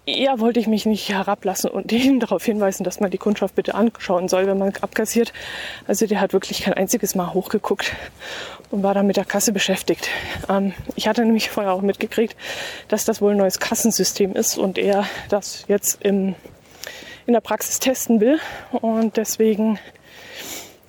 ja, 0.08 0.40
wollte 0.40 0.60
ich 0.60 0.68
mich 0.68 0.86
nicht 0.86 1.10
herablassen 1.10 1.70
und 1.70 1.92
ihn 1.92 2.20
darauf 2.20 2.44
hinweisen, 2.44 2.84
dass 2.84 3.00
man 3.00 3.12
die 3.12 3.18
Kundschaft 3.18 3.56
bitte 3.56 3.76
anschauen 3.76 4.28
soll, 4.28 4.48
wenn 4.48 4.58
man 4.58 4.74
abkassiert. 4.82 5.34
Also 5.88 6.08
der 6.08 6.22
hat 6.22 6.34
wirklich 6.34 6.62
kein 6.62 6.74
einziges 6.74 7.16
Mal 7.16 7.34
hochgeguckt 7.34 7.92
und 8.72 8.84
war 8.84 8.94
dann 8.94 9.08
mit 9.08 9.18
der 9.18 9.26
Kasse 9.26 9.52
beschäftigt. 9.52 10.10
Ähm, 10.50 10.74
ich 10.96 11.08
hatte 11.08 11.24
nämlich 11.24 11.50
vorher 11.50 11.74
auch 11.74 11.82
mitgekriegt, 11.82 12.36
dass 12.88 13.06
das 13.06 13.22
wohl 13.22 13.32
ein 13.32 13.38
neues 13.38 13.60
Kassensystem 13.60 14.34
ist 14.34 14.58
und 14.58 14.78
er 14.78 15.06
das 15.30 15.66
jetzt 15.68 16.02
im, 16.02 16.36
in 17.26 17.34
der 17.34 17.42
Praxis 17.42 17.80
testen 17.80 18.20
will. 18.20 18.40
Und 18.72 19.18
deswegen 19.18 19.80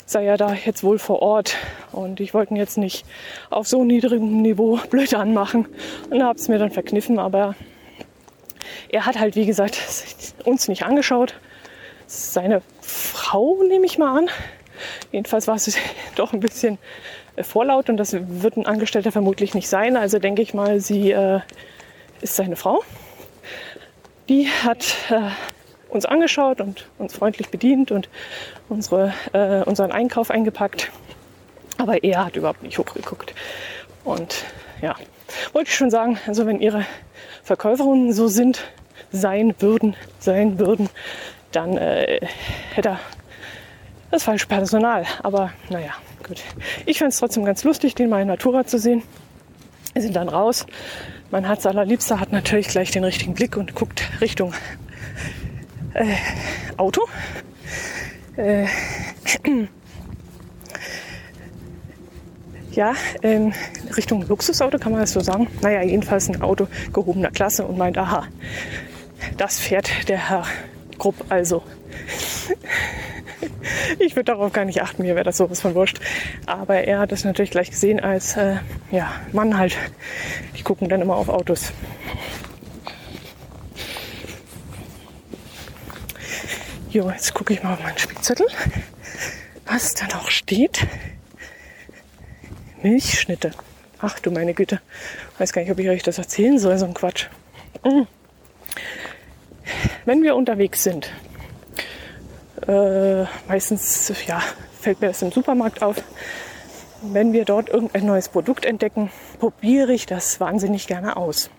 sei 0.06 0.26
er 0.26 0.36
da 0.36 0.54
jetzt 0.54 0.84
wohl 0.84 0.98
vor 0.98 1.22
Ort. 1.22 1.56
Und 1.90 2.20
ich 2.20 2.34
wollte 2.34 2.54
ihn 2.54 2.56
jetzt 2.56 2.78
nicht 2.78 3.04
auf 3.50 3.66
so 3.66 3.84
niedrigem 3.84 4.42
Niveau 4.42 4.78
blöd 4.90 5.14
anmachen. 5.14 5.66
Und 6.10 6.22
habe 6.22 6.38
es 6.38 6.48
mir 6.48 6.58
dann 6.58 6.70
verkniffen, 6.70 7.18
aber 7.18 7.54
er 8.88 9.06
hat 9.06 9.18
halt, 9.18 9.36
wie 9.36 9.46
gesagt, 9.46 9.78
uns 10.44 10.68
nicht 10.68 10.84
angeschaut. 10.84 11.34
Seine 12.06 12.62
Frau, 12.80 13.62
nehme 13.62 13.86
ich 13.86 13.98
mal 13.98 14.18
an. 14.18 14.28
Jedenfalls 15.10 15.48
war 15.48 15.56
es 15.56 15.76
doch 16.14 16.32
ein 16.32 16.40
bisschen 16.40 16.78
äh, 17.36 17.42
vorlaut 17.42 17.88
und 17.88 17.96
das 17.96 18.12
wird 18.12 18.56
ein 18.56 18.66
Angestellter 18.66 19.12
vermutlich 19.12 19.54
nicht 19.54 19.68
sein. 19.68 19.96
Also 19.96 20.18
denke 20.18 20.42
ich 20.42 20.54
mal, 20.54 20.80
sie 20.80 21.12
äh, 21.12 21.40
ist 22.20 22.36
seine 22.36 22.56
Frau. 22.56 22.82
Die 24.28 24.48
hat 24.48 24.96
äh, 25.10 25.30
uns 25.92 26.06
angeschaut 26.06 26.60
und 26.60 26.86
uns 26.98 27.14
freundlich 27.14 27.50
bedient 27.50 27.90
und 27.90 28.08
unsere, 28.68 29.12
äh, 29.32 29.62
unseren 29.64 29.92
Einkauf 29.92 30.30
eingepackt. 30.30 30.90
Aber 31.78 32.02
er 32.02 32.24
hat 32.24 32.36
überhaupt 32.36 32.62
nicht 32.62 32.78
hochgeguckt. 32.78 33.34
Und 34.04 34.44
ja, 34.80 34.96
wollte 35.52 35.68
ich 35.68 35.76
schon 35.76 35.90
sagen, 35.90 36.18
also 36.26 36.46
wenn 36.46 36.60
Ihre 36.60 36.86
Verkäuferinnen 37.42 38.12
so 38.12 38.28
sind, 38.28 38.62
sein 39.10 39.54
würden, 39.58 39.94
sein 40.18 40.58
würden, 40.58 40.88
dann 41.52 41.76
äh, 41.76 42.20
hätte 42.74 42.90
er 42.90 43.00
das 44.10 44.24
falsche 44.24 44.46
Personal. 44.46 45.04
Aber 45.22 45.52
naja, 45.68 45.92
gut. 46.26 46.40
Ich 46.86 46.98
fand 46.98 47.12
es 47.12 47.18
trotzdem 47.18 47.44
ganz 47.44 47.64
lustig, 47.64 47.94
den 47.94 48.08
mal 48.08 48.22
in 48.22 48.28
Natura 48.28 48.64
zu 48.64 48.78
sehen. 48.78 49.02
Wir 49.92 50.00
sind 50.00 50.16
dann 50.16 50.30
raus. 50.30 50.66
Mein 51.30 51.44
Herz 51.44 51.66
allerliebster 51.66 52.18
hat 52.18 52.32
natürlich 52.32 52.68
gleich 52.68 52.90
den 52.90 53.04
richtigen 53.04 53.34
Blick 53.34 53.56
und 53.58 53.74
guckt 53.74 54.02
Richtung 54.22 54.54
äh, 55.94 56.14
Auto. 56.76 57.02
Äh, 58.36 58.66
ja, 62.72 62.94
in 63.20 63.52
Richtung 63.96 64.26
Luxusauto 64.26 64.78
kann 64.78 64.92
man 64.92 65.00
das 65.00 65.12
so 65.12 65.20
sagen. 65.20 65.48
Naja, 65.60 65.82
jedenfalls 65.82 66.28
ein 66.28 66.42
Auto 66.42 66.68
gehobener 66.92 67.30
Klasse 67.30 67.64
und 67.64 67.78
meint, 67.78 67.98
aha, 67.98 68.26
das 69.36 69.58
fährt 69.58 70.08
der 70.08 70.30
Herr 70.30 70.46
Grupp 70.98 71.16
also. 71.28 71.62
ich 73.98 74.16
würde 74.16 74.32
darauf 74.32 74.52
gar 74.52 74.64
nicht 74.64 74.82
achten, 74.82 75.02
mir 75.02 75.14
wäre 75.14 75.24
das 75.24 75.36
sowas 75.36 75.60
von 75.60 75.74
wurscht. 75.74 76.00
Aber 76.46 76.84
er 76.84 77.00
hat 77.00 77.12
das 77.12 77.24
natürlich 77.24 77.50
gleich 77.50 77.70
gesehen 77.70 78.00
als 78.00 78.36
äh, 78.36 78.56
ja, 78.90 79.12
Mann 79.32 79.58
halt. 79.58 79.76
Die 80.56 80.62
gucken 80.62 80.88
dann 80.88 81.02
immer 81.02 81.16
auf 81.16 81.28
Autos. 81.28 81.72
Jo, 86.92 87.08
jetzt 87.10 87.32
gucke 87.32 87.54
ich 87.54 87.62
mal 87.62 87.72
auf 87.72 87.82
meinen 87.82 87.96
Spickzettel, 87.96 88.46
was 89.64 89.94
da 89.94 90.06
noch 90.08 90.30
steht. 90.30 90.86
Milchschnitte. 92.82 93.52
Ach 93.98 94.18
du 94.18 94.30
meine 94.30 94.52
Güte. 94.52 94.78
Weiß 95.38 95.54
gar 95.54 95.62
nicht, 95.62 95.70
ob 95.70 95.78
ich 95.78 95.88
euch 95.88 96.02
das 96.02 96.18
erzählen 96.18 96.58
soll, 96.58 96.76
so 96.76 96.84
ein 96.84 96.92
Quatsch. 96.92 97.28
Mhm. 97.82 98.06
Wenn 100.04 100.22
wir 100.22 100.36
unterwegs 100.36 100.82
sind, 100.82 101.10
Äh, 102.66 103.24
meistens 103.48 104.12
ja, 104.26 104.40
fällt 104.80 105.00
mir 105.00 105.08
das 105.08 105.22
im 105.22 105.32
Supermarkt 105.32 105.82
auf. 105.82 105.96
Wenn 107.02 107.32
wir 107.32 107.44
dort 107.44 107.68
irgendein 107.68 108.06
neues 108.06 108.28
Produkt 108.28 108.64
entdecken, 108.64 109.10
probiere 109.40 109.92
ich 109.92 110.06
das 110.06 110.38
wahnsinnig 110.38 110.86
gerne 110.86 111.16
aus. 111.16 111.50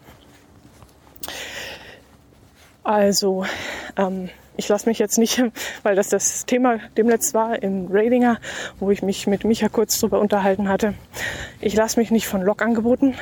Also 2.84 3.46
ähm, 3.98 4.30
ich 4.55 4.67
lasse 4.69 4.88
mich 4.88 5.00
jetzt 5.00 5.17
nicht, 5.17 5.43
weil 5.83 5.95
das 5.95 6.10
das 6.10 6.45
Thema 6.45 6.79
demnächst 6.98 7.33
war 7.33 7.62
im 7.62 7.88
Radinger, 7.89 8.39
wo 8.79 8.91
ich 8.91 9.01
mich 9.01 9.27
mit 9.27 9.43
Micha 9.43 9.69
kurz 9.69 10.00
drüber 10.00 10.19
unterhalten 10.19 10.69
hatte. 10.69 10.93
Ich 11.62 11.75
lasse 11.75 12.00
mich 12.00 12.12
nicht 12.12 12.27
von 12.27 12.41
Log-Angeboten 12.41 13.15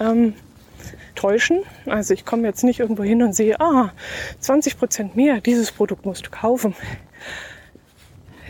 ähm, 0.00 0.34
täuschen. 1.14 1.62
Also 1.86 2.14
ich 2.14 2.24
komme 2.24 2.46
jetzt 2.46 2.64
nicht 2.64 2.80
irgendwo 2.80 3.02
hin 3.02 3.22
und 3.22 3.34
sehe, 3.34 3.60
ah, 3.60 3.92
20 4.40 4.78
Prozent 4.78 5.16
mehr, 5.16 5.40
dieses 5.40 5.72
Produkt 5.72 6.06
musst 6.06 6.26
du 6.26 6.30
kaufen. 6.30 6.74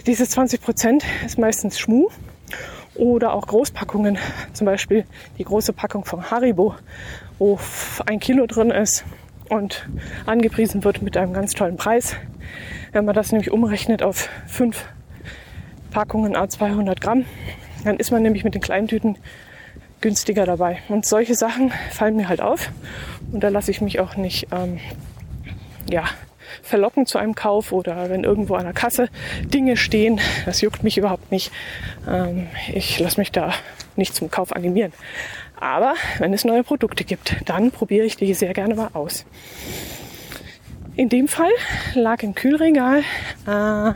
Diese 0.07 0.29
20 0.29 0.61
Prozent 0.61 1.05
ist 1.25 1.39
meistens 1.39 1.79
Schmuh 1.79 2.09
oder 2.95 3.33
auch 3.33 3.47
Großpackungen, 3.47 4.19
zum 4.53 4.67
Beispiel 4.67 5.05
die 5.39 5.45
große 5.45 5.73
Packung 5.73 6.05
von 6.05 6.31
Haribo, 6.31 6.75
wo 7.39 7.59
ein 8.07 8.21
Kilo 8.21 8.47
drin 8.47 8.71
ist 8.71 9.05
und 9.55 9.87
angepriesen 10.27 10.85
wird 10.85 11.03
mit 11.03 11.17
einem 11.17 11.33
ganz 11.33 11.53
tollen 11.53 11.77
Preis. 11.77 12.17
Wenn 12.93 13.05
man 13.05 13.15
das 13.15 13.33
nämlich 13.33 13.51
umrechnet 13.51 14.03
auf 14.03 14.29
fünf 14.47 14.85
Packungen 15.91 16.37
a 16.37 16.49
200 16.49 17.01
Gramm, 17.01 17.25
dann 17.85 17.97
ist 17.97 18.11
man 18.11 18.23
nämlich 18.23 18.45
mit 18.45 18.55
den 18.55 18.61
kleinen 18.63 18.89
Tüten 18.89 19.17
günstiger 20.01 20.45
dabei. 20.45 20.79
Und 20.89 21.07
solche 21.07 21.35
Sachen 21.35 21.73
fallen 21.91 22.17
mir 22.17 22.29
halt 22.29 22.41
auf 22.41 22.71
und 23.33 23.41
da 23.41 23.49
lasse 23.49 23.71
ich 23.71 23.81
mich 23.81 24.01
auch 24.01 24.17
nicht 24.17 24.49
ähm, 24.53 24.79
ja, 25.91 26.05
verlocken 26.63 27.07
zu 27.07 27.19
einem 27.19 27.35
Kauf 27.35 27.73
oder 27.73 28.11
wenn 28.11 28.25
irgendwo 28.25 28.55
an 28.55 28.65
der 28.65 28.73
Kasse 28.73 29.09
Dinge 29.43 29.77
stehen, 29.77 30.21
das 30.47 30.61
juckt 30.61 30.83
mich 30.83 30.99
überhaupt 30.99 31.31
nicht. 31.31 31.53
Ähm, 32.09 32.49
ich 32.73 32.99
lasse 32.99 33.21
mich 33.21 33.33
da 33.33 33.53
nicht 33.97 34.15
zum 34.15 34.31
Kauf 34.31 34.53
animieren. 34.55 34.93
Aber 35.59 35.95
wenn 36.19 36.33
es 36.35 36.45
neue 36.45 36.65
Produkte 36.65 37.05
gibt, 37.05 37.37
dann 37.47 37.71
probiere 37.71 38.05
ich 38.07 38.17
die 38.17 38.35
sehr 38.35 38.53
gerne 38.53 38.75
mal 38.75 38.91
aus. 38.93 39.25
In 40.97 41.09
dem 41.09 41.29
Fall 41.29 41.51
lag 41.95 42.23
im 42.23 42.35
Kühlregal 42.35 43.03
äh, 43.47 43.93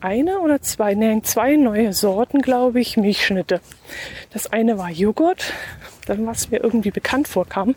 eine 0.00 0.40
oder 0.40 0.60
zwei, 0.62 0.94
nein, 0.94 1.24
zwei 1.24 1.56
neue 1.56 1.92
Sorten, 1.92 2.42
glaube 2.42 2.80
ich, 2.80 2.96
Milchschnitte. 2.96 3.60
Das 4.32 4.52
eine 4.52 4.78
war 4.78 4.90
Joghurt, 4.90 5.52
dann 6.06 6.26
was 6.26 6.50
mir 6.50 6.62
irgendwie 6.62 6.90
bekannt 6.90 7.28
vorkam. 7.28 7.74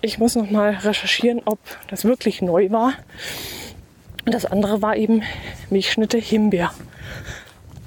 Ich 0.00 0.18
muss 0.18 0.36
noch 0.36 0.50
mal 0.50 0.70
recherchieren, 0.70 1.42
ob 1.44 1.58
das 1.88 2.04
wirklich 2.04 2.42
neu 2.42 2.70
war. 2.70 2.92
Und 4.24 4.34
das 4.34 4.44
andere 4.46 4.82
war 4.82 4.96
eben 4.96 5.22
Milchschnitte 5.70 6.18
Himbeer. 6.18 6.72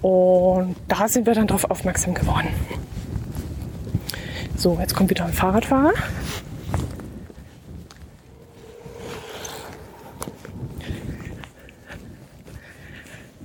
Und 0.02 0.76
da 0.88 1.08
sind 1.08 1.26
wir 1.26 1.34
dann 1.34 1.48
darauf 1.48 1.70
aufmerksam 1.70 2.14
geworden. 2.14 2.50
So, 4.58 4.76
jetzt 4.80 4.96
kommt 4.96 5.12
wieder 5.12 5.24
ein 5.24 5.34
Fahrradfahrer. 5.34 5.94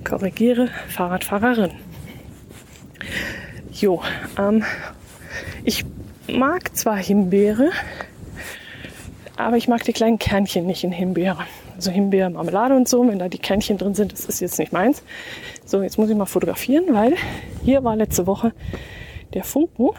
Korrigiere 0.03 0.69
Fahrradfahrerin. 0.89 1.69
Jo, 3.71 4.01
ähm, 4.39 4.63
ich 5.63 5.85
mag 6.27 6.75
zwar 6.75 6.97
Himbeere, 6.97 7.69
aber 9.37 9.57
ich 9.57 9.67
mag 9.67 9.83
die 9.83 9.93
kleinen 9.93 10.17
Kernchen 10.17 10.65
nicht 10.65 10.83
in 10.83 10.91
Himbeere. 10.91 11.45
Also 11.75 11.91
Himbeere, 11.91 12.31
Marmelade 12.31 12.75
und 12.75 12.89
so, 12.89 13.07
wenn 13.07 13.19
da 13.19 13.29
die 13.29 13.37
Kernchen 13.37 13.77
drin 13.77 13.93
sind, 13.93 14.13
das 14.13 14.25
ist 14.25 14.39
jetzt 14.39 14.57
nicht 14.57 14.73
meins. 14.73 15.03
So, 15.63 15.83
jetzt 15.83 15.99
muss 15.99 16.09
ich 16.09 16.17
mal 16.17 16.25
fotografieren, 16.25 16.85
weil 16.89 17.13
hier 17.63 17.83
war 17.83 17.95
letzte 17.95 18.25
Woche 18.25 18.51
der 19.35 19.43
Funken, 19.43 19.91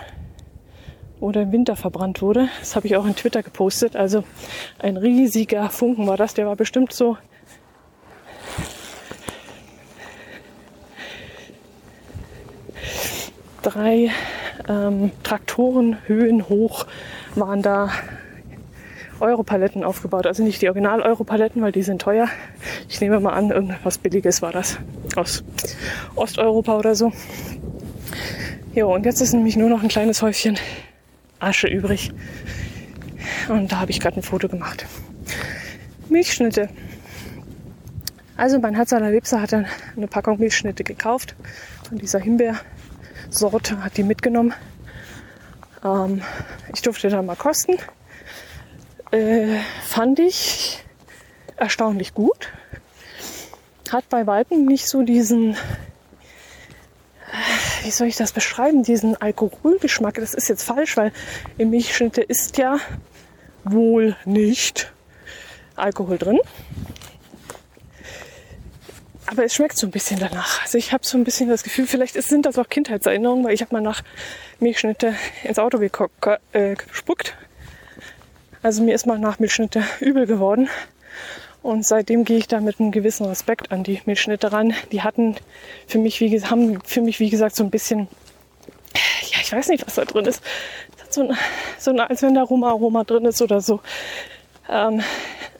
wo 1.24 1.32
der 1.32 1.50
Winter 1.52 1.74
verbrannt 1.74 2.20
wurde. 2.20 2.50
Das 2.60 2.76
habe 2.76 2.86
ich 2.86 2.96
auch 2.96 3.06
in 3.06 3.16
Twitter 3.16 3.42
gepostet. 3.42 3.96
Also 3.96 4.24
ein 4.78 4.98
riesiger 4.98 5.70
Funken 5.70 6.06
war 6.06 6.18
das. 6.18 6.34
Der 6.34 6.46
war 6.46 6.54
bestimmt 6.54 6.92
so 6.92 7.16
drei 13.62 14.10
ähm, 14.68 15.12
Traktoren 15.22 15.96
Höhen 16.06 16.50
hoch 16.50 16.84
waren 17.36 17.62
da 17.62 17.88
Europaletten 19.18 19.82
aufgebaut. 19.82 20.26
Also 20.26 20.42
nicht 20.42 20.60
die 20.60 20.68
Original-Europaletten, 20.68 21.62
weil 21.62 21.72
die 21.72 21.82
sind 21.82 22.02
teuer. 22.02 22.28
Ich 22.90 23.00
nehme 23.00 23.18
mal 23.18 23.32
an, 23.32 23.50
irgendwas 23.50 23.96
Billiges 23.96 24.42
war 24.42 24.52
das. 24.52 24.76
Aus 25.16 25.42
Osteuropa 26.16 26.76
oder 26.76 26.94
so. 26.94 27.12
Jo, 28.74 28.94
und 28.94 29.06
jetzt 29.06 29.22
ist 29.22 29.32
nämlich 29.32 29.56
nur 29.56 29.70
noch 29.70 29.82
ein 29.82 29.88
kleines 29.88 30.20
Häufchen 30.20 30.58
Asche 31.38 31.68
übrig. 31.68 32.12
Und 33.48 33.72
da 33.72 33.80
habe 33.80 33.90
ich 33.90 34.00
gerade 34.00 34.16
ein 34.16 34.22
Foto 34.22 34.48
gemacht. 34.48 34.86
Milchschnitte. 36.08 36.68
Also 38.36 38.58
mein 38.58 38.74
Herz 38.74 38.92
allerliebster 38.92 39.40
hat 39.40 39.52
dann 39.52 39.66
eine 39.96 40.06
Packung 40.06 40.38
Milchschnitte 40.38 40.84
gekauft. 40.84 41.34
Von 41.88 41.98
dieser 41.98 42.18
Himbeersorte 42.18 43.82
hat 43.82 43.96
die 43.96 44.02
mitgenommen. 44.02 44.54
Ähm, 45.84 46.22
ich 46.72 46.82
durfte 46.82 47.08
dann 47.08 47.26
mal 47.26 47.36
kosten 47.36 47.78
äh, 49.14 49.60
fand 49.82 50.18
ich 50.18 50.82
erstaunlich 51.56 52.14
gut. 52.14 52.48
Hat 53.90 54.08
bei 54.08 54.26
Weitem 54.26 54.64
nicht 54.64 54.88
so 54.88 55.02
diesen, 55.02 55.56
wie 57.84 57.90
soll 57.90 58.08
ich 58.08 58.16
das 58.16 58.32
beschreiben, 58.32 58.82
diesen 58.82 59.20
Alkoholgeschmack. 59.20 60.16
Das 60.16 60.34
ist 60.34 60.48
jetzt 60.48 60.64
falsch, 60.64 60.96
weil 60.96 61.12
im 61.58 61.70
Milchschnitte 61.70 62.22
ist 62.22 62.56
ja 62.58 62.78
wohl 63.64 64.16
nicht 64.24 64.92
Alkohol 65.76 66.18
drin. 66.18 66.40
Aber 69.26 69.44
es 69.44 69.54
schmeckt 69.54 69.76
so 69.76 69.86
ein 69.86 69.90
bisschen 69.90 70.20
danach. 70.20 70.62
Also 70.62 70.76
ich 70.78 70.92
habe 70.92 71.04
so 71.04 71.16
ein 71.16 71.24
bisschen 71.24 71.48
das 71.48 71.62
Gefühl, 71.62 71.86
vielleicht 71.86 72.14
sind 72.14 72.46
das 72.46 72.58
auch 72.58 72.68
Kindheitserinnerungen, 72.68 73.44
weil 73.44 73.54
ich 73.54 73.62
habe 73.62 73.74
mal 73.74 73.80
nach 73.80 74.02
Milchschnitte 74.60 75.14
ins 75.44 75.58
Auto 75.58 75.78
äh, 75.80 76.74
gespuckt 76.74 77.36
also 78.64 78.82
mir 78.82 78.94
ist 78.94 79.04
mal 79.04 79.18
nach 79.18 79.38
Milchschnitte 79.40 79.84
übel 80.00 80.24
geworden. 80.24 80.70
Und 81.64 81.86
seitdem 81.86 82.26
gehe 82.26 82.36
ich 82.36 82.46
da 82.46 82.60
mit 82.60 82.78
einem 82.78 82.90
gewissen 82.90 83.24
Respekt 83.24 83.72
an 83.72 83.84
die 83.84 84.02
Milchschnitte 84.04 84.52
ran. 84.52 84.74
Die 84.92 85.00
hatten 85.00 85.34
für 85.86 85.96
mich, 85.96 86.20
wie, 86.20 86.38
haben 86.44 86.78
für 86.84 87.00
mich, 87.00 87.20
wie 87.20 87.30
gesagt, 87.30 87.56
so 87.56 87.64
ein 87.64 87.70
bisschen, 87.70 88.00
ja, 89.30 89.38
ich 89.40 89.50
weiß 89.50 89.68
nicht, 89.68 89.86
was 89.86 89.94
da 89.94 90.04
drin 90.04 90.26
ist. 90.26 90.42
Das 90.92 91.04
hat 91.06 91.14
so 91.14 91.22
ein, 91.22 91.36
so 91.78 91.90
ein 91.90 92.00
als 92.00 92.20
wenn 92.20 92.34
da 92.34 92.42
Roma-Aroma 92.42 93.04
drin 93.04 93.24
ist 93.24 93.40
oder 93.40 93.62
so. 93.62 93.80
Ähm, 94.68 95.02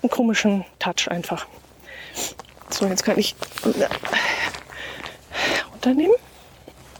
einen 0.02 0.10
komischen 0.10 0.66
Touch 0.78 1.10
einfach. 1.10 1.46
So, 2.68 2.86
jetzt 2.86 3.02
kann 3.02 3.18
ich 3.18 3.34
runternehmen, 5.72 6.16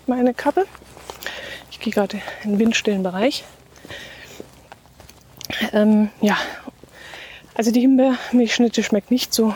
meine 0.06 0.32
Kappe. 0.32 0.64
Ich 1.70 1.78
gehe 1.78 1.92
gerade 1.92 2.22
in 2.42 2.52
den 2.52 2.58
windstillen 2.58 3.02
Bereich. 3.02 3.44
Ähm, 5.74 6.08
ja, 6.22 6.38
also 7.54 7.70
die 7.70 7.80
Himbeermilchschnitte 7.80 8.82
schmeckt 8.82 9.10
nicht 9.10 9.32
so, 9.32 9.54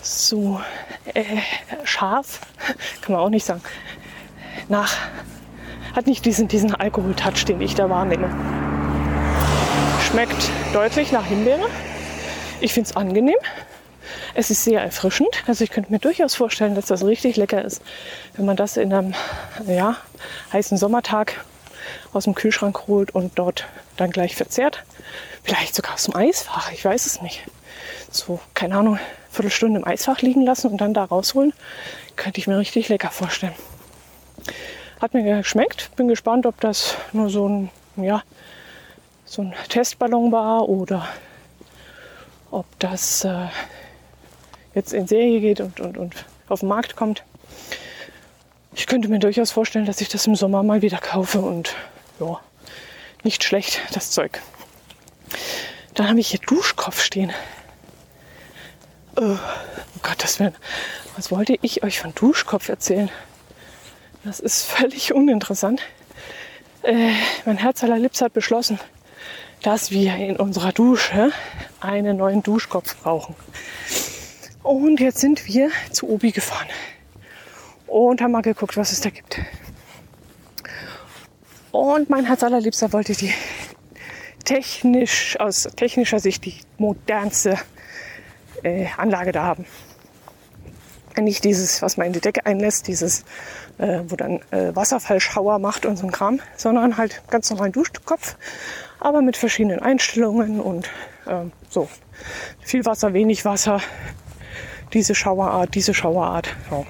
so 0.00 0.60
äh, 1.14 1.24
scharf, 1.84 2.40
kann 3.00 3.14
man 3.14 3.22
auch 3.24 3.30
nicht 3.30 3.44
sagen. 3.44 3.62
Nach, 4.68 4.94
hat 5.94 6.06
nicht 6.06 6.24
diesen, 6.24 6.48
diesen 6.48 6.74
Alkoholtouch, 6.74 7.44
den 7.44 7.60
ich 7.60 7.74
da 7.74 7.88
wahrnehme. 7.88 8.28
Schmeckt 10.08 10.50
deutlich 10.72 11.12
nach 11.12 11.26
Himbeere. 11.26 11.68
Ich 12.60 12.72
finde 12.72 12.90
es 12.90 12.96
angenehm. 12.96 13.36
Es 14.34 14.50
ist 14.50 14.64
sehr 14.64 14.82
erfrischend. 14.82 15.28
Also 15.46 15.64
ich 15.64 15.70
könnte 15.70 15.92
mir 15.92 15.98
durchaus 15.98 16.34
vorstellen, 16.34 16.74
dass 16.74 16.86
das 16.86 17.04
richtig 17.04 17.36
lecker 17.36 17.64
ist, 17.64 17.82
wenn 18.34 18.44
man 18.44 18.56
das 18.56 18.76
in 18.76 18.92
einem 18.92 19.14
ja, 19.66 19.96
heißen 20.52 20.78
Sommertag 20.78 21.44
aus 22.12 22.24
dem 22.24 22.34
Kühlschrank 22.34 22.86
holt 22.86 23.14
und 23.14 23.38
dort 23.38 23.66
dann 23.96 24.10
gleich 24.10 24.36
verzehrt. 24.36 24.84
Vielleicht 25.44 25.74
sogar 25.74 25.94
aus 25.94 26.04
dem 26.04 26.16
Eisfach, 26.16 26.72
ich 26.72 26.84
weiß 26.84 27.06
es 27.06 27.22
nicht. 27.22 27.42
So, 28.10 28.40
keine 28.54 28.76
Ahnung, 28.76 28.98
Viertelstunde 29.30 29.80
im 29.80 29.86
Eisfach 29.86 30.20
liegen 30.20 30.42
lassen 30.42 30.70
und 30.70 30.80
dann 30.80 30.94
da 30.94 31.04
rausholen, 31.04 31.52
könnte 32.16 32.38
ich 32.38 32.46
mir 32.46 32.58
richtig 32.58 32.88
lecker 32.88 33.10
vorstellen. 33.10 33.54
Hat 35.00 35.14
mir 35.14 35.38
geschmeckt. 35.38 35.90
Bin 35.96 36.06
gespannt, 36.06 36.46
ob 36.46 36.60
das 36.60 36.96
nur 37.12 37.28
so 37.28 37.48
ein, 37.48 37.70
ja, 37.96 38.22
so 39.24 39.42
ein 39.42 39.54
Testballon 39.68 40.30
war 40.30 40.68
oder 40.68 41.08
ob 42.50 42.66
das 42.78 43.24
äh, 43.24 43.46
jetzt 44.74 44.92
in 44.92 45.06
Serie 45.06 45.40
geht 45.40 45.60
und, 45.60 45.80
und, 45.80 45.98
und 45.98 46.14
auf 46.48 46.60
den 46.60 46.68
Markt 46.68 46.94
kommt. 46.94 47.24
Ich 48.74 48.86
könnte 48.86 49.08
mir 49.08 49.18
durchaus 49.18 49.50
vorstellen, 49.50 49.86
dass 49.86 50.00
ich 50.00 50.08
das 50.08 50.26
im 50.26 50.36
Sommer 50.36 50.62
mal 50.62 50.82
wieder 50.82 50.98
kaufe 50.98 51.40
und 51.40 51.74
ja, 52.20 52.38
nicht 53.24 53.42
schlecht, 53.42 53.80
das 53.92 54.10
Zeug. 54.10 54.40
Dann 55.94 56.08
habe 56.08 56.20
ich 56.20 56.28
hier 56.28 56.40
Duschkopf 56.40 57.02
stehen. 57.02 57.32
Äh, 59.16 59.36
Gottes 60.02 60.40
Willen, 60.40 60.54
was 61.16 61.30
wollte 61.30 61.58
ich 61.60 61.82
euch 61.82 62.00
von 62.00 62.14
Duschkopf 62.14 62.68
erzählen? 62.68 63.10
Das 64.24 64.40
ist 64.40 64.64
völlig 64.64 65.12
uninteressant. 65.12 65.82
Äh, 66.82 67.12
mein 67.44 67.58
Herz 67.58 67.82
aller 67.84 67.98
Lips 67.98 68.22
hat 68.22 68.32
beschlossen, 68.32 68.80
dass 69.62 69.90
wir 69.90 70.16
in 70.16 70.36
unserer 70.36 70.72
Dusche 70.72 71.32
einen 71.80 72.16
neuen 72.16 72.42
Duschkopf 72.42 72.96
brauchen. 72.96 73.36
Und 74.62 75.00
jetzt 75.00 75.18
sind 75.18 75.46
wir 75.46 75.70
zu 75.90 76.08
Obi 76.08 76.32
gefahren 76.32 76.68
und 77.86 78.20
haben 78.20 78.32
mal 78.32 78.42
geguckt, 78.42 78.76
was 78.76 78.92
es 78.92 79.00
da 79.00 79.10
gibt. 79.10 79.38
Und 81.72 82.10
mein 82.10 82.26
Herz 82.26 82.42
allerliebster 82.42 82.92
wollte 82.92 83.14
die 83.14 83.32
technisch, 84.44 85.38
aus 85.40 85.68
technischer 85.76 86.18
Sicht 86.18 86.44
die 86.44 86.54
modernste 86.78 87.58
äh, 88.62 88.86
Anlage 88.96 89.32
da 89.32 89.44
haben. 89.44 89.66
Nicht 91.18 91.44
dieses, 91.44 91.82
was 91.82 91.96
man 91.96 92.06
in 92.06 92.12
die 92.14 92.20
Decke 92.20 92.46
einlässt, 92.46 92.88
dieses, 92.88 93.24
äh, 93.78 94.00
wo 94.06 94.16
dann 94.16 94.40
äh, 94.50 94.74
Wasserfallschauer 94.74 95.58
macht 95.58 95.84
und 95.84 95.96
so 95.96 96.06
ein 96.06 96.12
Kram, 96.12 96.40
sondern 96.56 96.96
halt 96.96 97.22
ganz 97.30 97.50
normalen 97.50 97.72
Duschkopf, 97.72 98.36
aber 98.98 99.20
mit 99.20 99.36
verschiedenen 99.36 99.80
Einstellungen 99.80 100.60
und 100.60 100.88
ähm, 101.26 101.52
so. 101.68 101.88
Viel 102.60 102.84
Wasser, 102.84 103.12
wenig 103.12 103.44
Wasser, 103.44 103.80
diese 104.92 105.14
Schauerart, 105.14 105.74
diese 105.74 105.92
Schauerart. 105.92 106.48
So. 106.70 106.86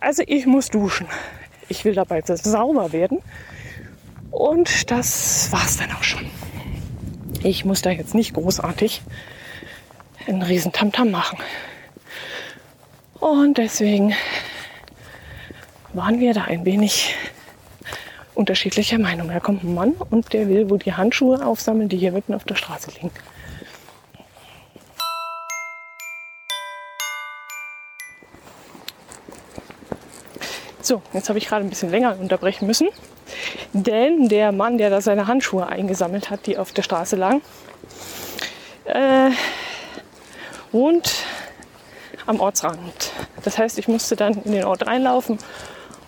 Also 0.00 0.24
ich 0.26 0.46
muss 0.46 0.68
duschen. 0.68 1.06
Ich 1.72 1.86
will 1.86 1.94
dabei 1.94 2.20
sauber 2.26 2.92
werden. 2.92 3.22
Und 4.30 4.90
das 4.90 5.50
war's 5.52 5.78
dann 5.78 5.90
auch 5.92 6.02
schon. 6.02 6.26
Ich 7.42 7.64
muss 7.64 7.80
da 7.80 7.88
jetzt 7.88 8.14
nicht 8.14 8.34
großartig 8.34 9.00
einen 10.26 10.42
riesen 10.42 10.72
Tamtam 10.72 11.10
machen. 11.10 11.38
Und 13.20 13.56
deswegen 13.56 14.12
waren 15.94 16.20
wir 16.20 16.34
da 16.34 16.44
ein 16.44 16.66
wenig 16.66 17.14
unterschiedlicher 18.34 18.98
Meinung. 18.98 19.28
Da 19.28 19.40
kommt 19.40 19.64
ein 19.64 19.72
Mann 19.72 19.92
und 20.10 20.34
der 20.34 20.50
will 20.50 20.68
wohl 20.68 20.78
die 20.78 20.92
Handschuhe 20.92 21.42
aufsammeln, 21.42 21.88
die 21.88 21.96
hier 21.96 22.12
mitten 22.12 22.34
auf 22.34 22.44
der 22.44 22.56
Straße 22.56 22.90
liegen. 22.90 23.10
So, 30.84 31.00
jetzt 31.12 31.28
habe 31.28 31.38
ich 31.38 31.46
gerade 31.46 31.64
ein 31.64 31.70
bisschen 31.70 31.90
länger 31.90 32.18
unterbrechen 32.18 32.66
müssen, 32.66 32.88
denn 33.72 34.28
der 34.28 34.50
Mann, 34.50 34.78
der 34.78 34.90
da 34.90 35.00
seine 35.00 35.28
Handschuhe 35.28 35.68
eingesammelt 35.68 36.28
hat, 36.28 36.46
die 36.46 36.58
auf 36.58 36.72
der 36.72 36.82
Straße 36.82 37.14
lagen, 37.14 37.40
äh, 38.86 39.30
wohnt 40.72 41.24
am 42.26 42.40
Ortsrand. 42.40 43.12
Das 43.44 43.58
heißt, 43.58 43.78
ich 43.78 43.86
musste 43.86 44.16
dann 44.16 44.42
in 44.42 44.50
den 44.50 44.64
Ort 44.64 44.84
reinlaufen 44.84 45.38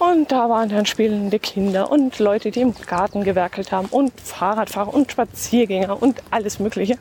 und 0.01 0.33
da 0.33 0.49
waren 0.51 0.69
dann 0.71 0.87
spielende 0.87 1.39
Kinder 1.39 1.93
und 1.93 2.19
Leute, 2.19 2.51
die 2.51 2.63
im 2.63 2.75
Garten 2.75 3.23
gewerkelt 3.23 3.71
haben 3.71 3.87
und 3.87 4.13
Fahrradfahrer 4.21 4.93
und 4.93 5.13
Spaziergänger 5.13 6.03
und 6.03 6.21
alles 6.33 6.59
Mögliche. 6.59 6.99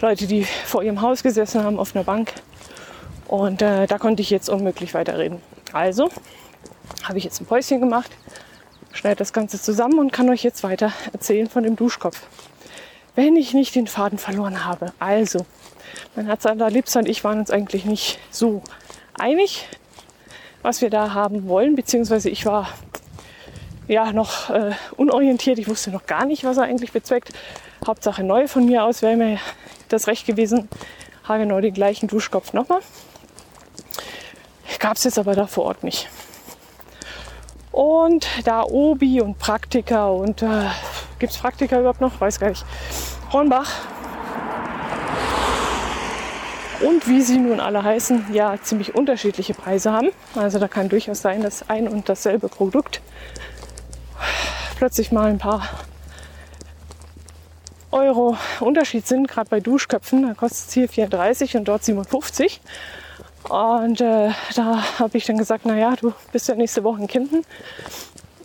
Leute, 0.00 0.26
die 0.26 0.42
vor 0.42 0.82
ihrem 0.82 1.00
Haus 1.00 1.22
gesessen 1.22 1.62
haben 1.62 1.78
auf 1.78 1.94
einer 1.94 2.04
Bank. 2.04 2.32
Und 3.28 3.62
äh, 3.62 3.86
da 3.86 3.98
konnte 3.98 4.20
ich 4.20 4.30
jetzt 4.30 4.48
unmöglich 4.48 4.94
weiterreden. 4.94 5.40
Also 5.72 6.08
habe 7.04 7.18
ich 7.18 7.24
jetzt 7.24 7.40
ein 7.40 7.46
Päuschen 7.46 7.80
gemacht, 7.80 8.10
schneide 8.92 9.16
das 9.16 9.32
Ganze 9.32 9.60
zusammen 9.60 9.98
und 9.98 10.12
kann 10.12 10.28
euch 10.28 10.42
jetzt 10.42 10.62
weiter 10.62 10.92
erzählen 11.12 11.48
von 11.48 11.62
dem 11.62 11.76
Duschkopf. 11.76 12.20
Wenn 13.14 13.36
ich 13.36 13.54
nicht 13.54 13.74
den 13.74 13.86
Faden 13.86 14.18
verloren 14.18 14.64
habe. 14.64 14.92
Also, 14.98 15.44
mein 16.14 16.26
Herz 16.26 16.46
allerliebster 16.46 17.00
und 17.00 17.08
ich 17.08 17.24
waren 17.24 17.40
uns 17.40 17.50
eigentlich 17.50 17.84
nicht 17.84 18.18
so 18.30 18.62
einig, 19.14 19.68
was 20.62 20.82
wir 20.82 20.90
da 20.90 21.14
haben 21.14 21.48
wollen, 21.48 21.74
beziehungsweise 21.74 22.30
ich 22.30 22.46
war 22.46 22.68
ja 23.88 24.12
noch 24.12 24.50
äh, 24.50 24.72
unorientiert. 24.96 25.58
Ich 25.58 25.68
wusste 25.68 25.90
noch 25.90 26.06
gar 26.06 26.26
nicht, 26.26 26.44
was 26.44 26.58
er 26.58 26.64
eigentlich 26.64 26.92
bezweckt. 26.92 27.32
Hauptsache 27.86 28.22
neu 28.22 28.48
von 28.48 28.66
mir 28.66 28.84
aus 28.84 29.02
wäre 29.02 29.16
mir 29.16 29.38
das 29.88 30.06
recht 30.06 30.26
gewesen. 30.26 30.68
Haargenau 31.24 31.60
den 31.60 31.74
gleichen 31.74 32.08
Duschkopf 32.08 32.52
nochmal. 32.52 32.80
Gab 34.78 34.96
es 34.96 35.04
jetzt 35.04 35.18
aber 35.18 35.34
da 35.34 35.46
vor 35.46 35.64
Ort 35.64 35.82
nicht. 35.82 36.08
Und 37.78 38.26
da 38.44 38.64
Obi 38.64 39.20
und 39.20 39.38
Praktika 39.38 40.08
und 40.08 40.42
äh, 40.42 40.64
gibt 41.20 41.32
es 41.32 41.38
Praktika 41.38 41.78
überhaupt 41.78 42.00
noch? 42.00 42.20
Weiß 42.20 42.40
gar 42.40 42.48
nicht. 42.48 42.66
Hornbach. 43.32 43.70
Und 46.80 47.06
wie 47.06 47.22
sie 47.22 47.38
nun 47.38 47.60
alle 47.60 47.84
heißen, 47.84 48.34
ja 48.34 48.56
ziemlich 48.60 48.96
unterschiedliche 48.96 49.54
Preise 49.54 49.92
haben. 49.92 50.08
Also 50.34 50.58
da 50.58 50.66
kann 50.66 50.88
durchaus 50.88 51.22
sein, 51.22 51.40
dass 51.40 51.70
ein 51.70 51.86
und 51.86 52.08
dasselbe 52.08 52.48
Produkt 52.48 53.00
plötzlich 54.74 55.12
mal 55.12 55.30
ein 55.30 55.38
paar 55.38 55.62
Euro 57.92 58.36
Unterschied 58.58 59.06
sind, 59.06 59.28
gerade 59.28 59.50
bei 59.50 59.60
Duschköpfen. 59.60 60.26
Da 60.26 60.34
kostet 60.34 60.66
es 60.66 60.74
hier 60.74 60.88
34 60.88 61.56
und 61.56 61.68
dort 61.68 61.84
57. 61.84 62.60
Und 63.44 64.00
äh, 64.00 64.30
da 64.54 64.98
habe 64.98 65.16
ich 65.16 65.26
dann 65.26 65.38
gesagt, 65.38 65.64
naja, 65.64 65.94
du 66.00 66.12
bist 66.32 66.48
ja 66.48 66.54
nächste 66.54 66.84
Woche 66.84 67.00
in 67.00 67.06
Kinden. 67.06 67.44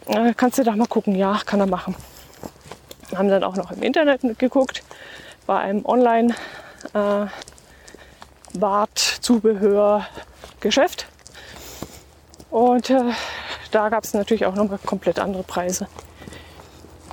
Äh, 0.08 0.34
kannst 0.36 0.60
du 0.60 0.64
da 0.64 0.76
mal 0.76 0.88
gucken? 0.88 1.16
Ja, 1.16 1.40
kann 1.46 1.60
er 1.60 1.68
machen. 1.68 1.96
Wir 3.10 3.18
haben 3.18 3.30
dann 3.30 3.44
auch 3.44 3.56
noch 3.56 3.72
im 3.72 3.82
Internet 3.84 4.22
geguckt, 4.40 4.84
bei 5.46 5.60
einem 5.60 5.86
Online 5.86 6.34
äh, 6.94 7.26
Bad-Zubehör-Geschäft. 8.54 11.08
Und 12.50 12.90
äh, 12.90 13.12
da 13.72 13.90
gab 13.90 14.04
es 14.04 14.14
natürlich 14.14 14.46
auch 14.46 14.56
noch 14.56 14.70
mal 14.70 14.80
komplett 14.86 15.20
andere 15.20 15.44
Preise. 15.44 15.88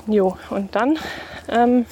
Jo, 0.07 0.37
und 0.49 0.75
dann 0.75 0.97
ähm, 1.47 1.85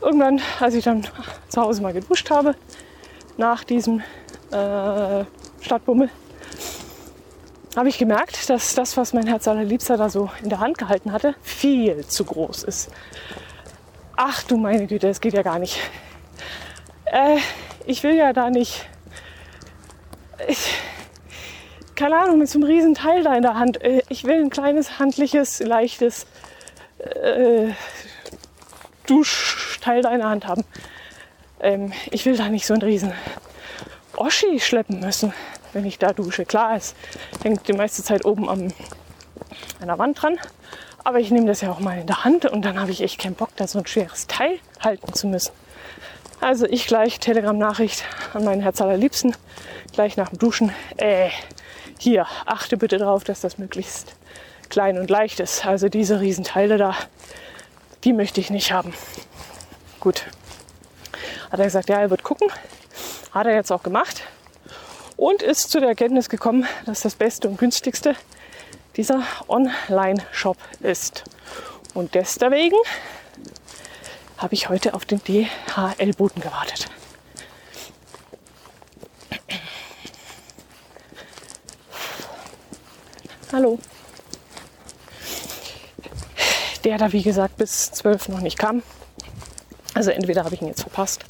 irgendwann, 0.00 0.40
als 0.60 0.74
ich 0.74 0.84
dann 0.84 1.06
zu 1.48 1.60
Hause 1.60 1.82
mal 1.82 1.92
geduscht 1.92 2.30
habe, 2.30 2.54
nach 3.36 3.64
diesem 3.64 4.00
äh, 4.50 5.24
Stadtbummel, 5.60 6.10
habe 7.76 7.88
ich 7.88 7.98
gemerkt, 7.98 8.48
dass 8.50 8.74
das, 8.74 8.96
was 8.96 9.12
mein 9.12 9.26
Herz 9.26 9.48
allerliebster 9.48 9.96
da 9.96 10.08
so 10.08 10.30
in 10.42 10.48
der 10.48 10.60
Hand 10.60 10.78
gehalten 10.78 11.12
hatte, 11.12 11.34
viel 11.42 12.06
zu 12.06 12.24
groß 12.24 12.62
ist. 12.64 12.90
Ach 14.16 14.42
du 14.44 14.56
meine 14.56 14.86
Güte, 14.86 15.08
das 15.08 15.20
geht 15.20 15.34
ja 15.34 15.42
gar 15.42 15.58
nicht. 15.58 15.80
Äh, 17.06 17.38
ich 17.84 18.02
will 18.04 18.14
ja 18.14 18.32
da 18.32 18.50
nicht. 18.50 18.86
Ich, 20.46 20.78
keine 21.96 22.16
Ahnung, 22.16 22.38
mit 22.38 22.48
so 22.48 22.58
einem 22.58 22.68
riesen 22.68 22.94
Teil 22.94 23.24
da 23.24 23.34
in 23.34 23.42
der 23.42 23.54
Hand. 23.54 23.82
Äh, 23.82 24.02
ich 24.08 24.24
will 24.24 24.40
ein 24.40 24.50
kleines, 24.50 25.00
handliches, 25.00 25.58
leichtes 25.60 26.26
äh, 26.98 27.72
Duschteil 29.06 30.02
da 30.02 30.12
in 30.12 30.20
der 30.20 30.28
Hand 30.28 30.46
haben. 30.46 30.64
Ähm, 31.64 31.92
ich 32.10 32.26
will 32.26 32.36
da 32.36 32.50
nicht 32.50 32.66
so 32.66 32.74
einen 32.74 32.82
riesen 32.82 33.12
Oschi 34.16 34.60
schleppen 34.60 35.00
müssen, 35.00 35.32
wenn 35.72 35.86
ich 35.86 35.98
da 35.98 36.12
dusche. 36.12 36.44
Klar, 36.44 36.76
es 36.76 36.94
hängt 37.42 37.66
die 37.66 37.72
meiste 37.72 38.02
Zeit 38.02 38.26
oben 38.26 38.50
am, 38.50 38.68
an 39.80 39.86
der 39.86 39.98
Wand 39.98 40.22
dran. 40.22 40.38
Aber 41.02 41.20
ich 41.20 41.30
nehme 41.30 41.46
das 41.46 41.62
ja 41.62 41.70
auch 41.70 41.80
mal 41.80 41.98
in 41.98 42.06
der 42.06 42.24
Hand 42.24 42.44
und 42.44 42.64
dann 42.64 42.78
habe 42.78 42.90
ich 42.90 43.00
echt 43.00 43.18
keinen 43.18 43.34
Bock, 43.34 43.50
da 43.56 43.66
so 43.66 43.78
ein 43.78 43.86
schweres 43.86 44.26
Teil 44.26 44.58
halten 44.80 45.12
zu 45.14 45.26
müssen. 45.26 45.52
Also 46.40 46.66
ich 46.66 46.86
gleich 46.86 47.18
Telegram-Nachricht 47.18 48.04
an 48.34 48.44
meinen 48.44 48.60
Herz 48.60 48.82
allerliebsten, 48.82 49.34
gleich 49.92 50.18
nach 50.18 50.28
dem 50.28 50.38
Duschen. 50.38 50.70
Äh, 50.98 51.30
hier, 51.98 52.26
achte 52.44 52.76
bitte 52.76 52.98
darauf, 52.98 53.24
dass 53.24 53.40
das 53.40 53.56
möglichst 53.56 54.14
klein 54.68 54.98
und 54.98 55.08
leicht 55.08 55.40
ist. 55.40 55.64
Also 55.64 55.88
diese 55.88 56.20
Riesenteile 56.20 56.76
da, 56.76 56.94
die 58.04 58.12
möchte 58.12 58.40
ich 58.40 58.50
nicht 58.50 58.72
haben. 58.72 58.92
Gut, 60.00 60.26
hat 61.50 61.58
er 61.58 61.64
gesagt, 61.64 61.88
ja, 61.88 62.00
er 62.00 62.10
wird 62.10 62.22
gucken. 62.22 62.48
Hat 63.32 63.46
er 63.46 63.54
jetzt 63.54 63.72
auch 63.72 63.82
gemacht 63.82 64.22
und 65.16 65.42
ist 65.42 65.70
zu 65.70 65.80
der 65.80 65.90
Erkenntnis 65.90 66.28
gekommen, 66.28 66.66
dass 66.86 67.00
das 67.00 67.14
Beste 67.14 67.48
und 67.48 67.58
günstigste 67.58 68.16
dieser 68.96 69.22
Online-Shop 69.48 70.56
ist. 70.80 71.24
Und 71.94 72.14
deswegen 72.14 72.76
habe 74.38 74.54
ich 74.54 74.68
heute 74.68 74.94
auf 74.94 75.04
den 75.04 75.22
DHL-Boten 75.22 76.40
gewartet. 76.40 76.88
Hallo. 83.52 83.78
Der 86.82 86.98
da, 86.98 87.12
wie 87.12 87.22
gesagt, 87.22 87.56
bis 87.56 87.92
12 87.92 88.28
noch 88.28 88.40
nicht 88.40 88.58
kam. 88.58 88.82
Also 89.94 90.10
entweder 90.10 90.44
habe 90.44 90.54
ich 90.54 90.60
ihn 90.60 90.68
jetzt 90.68 90.82
verpasst 90.82 91.24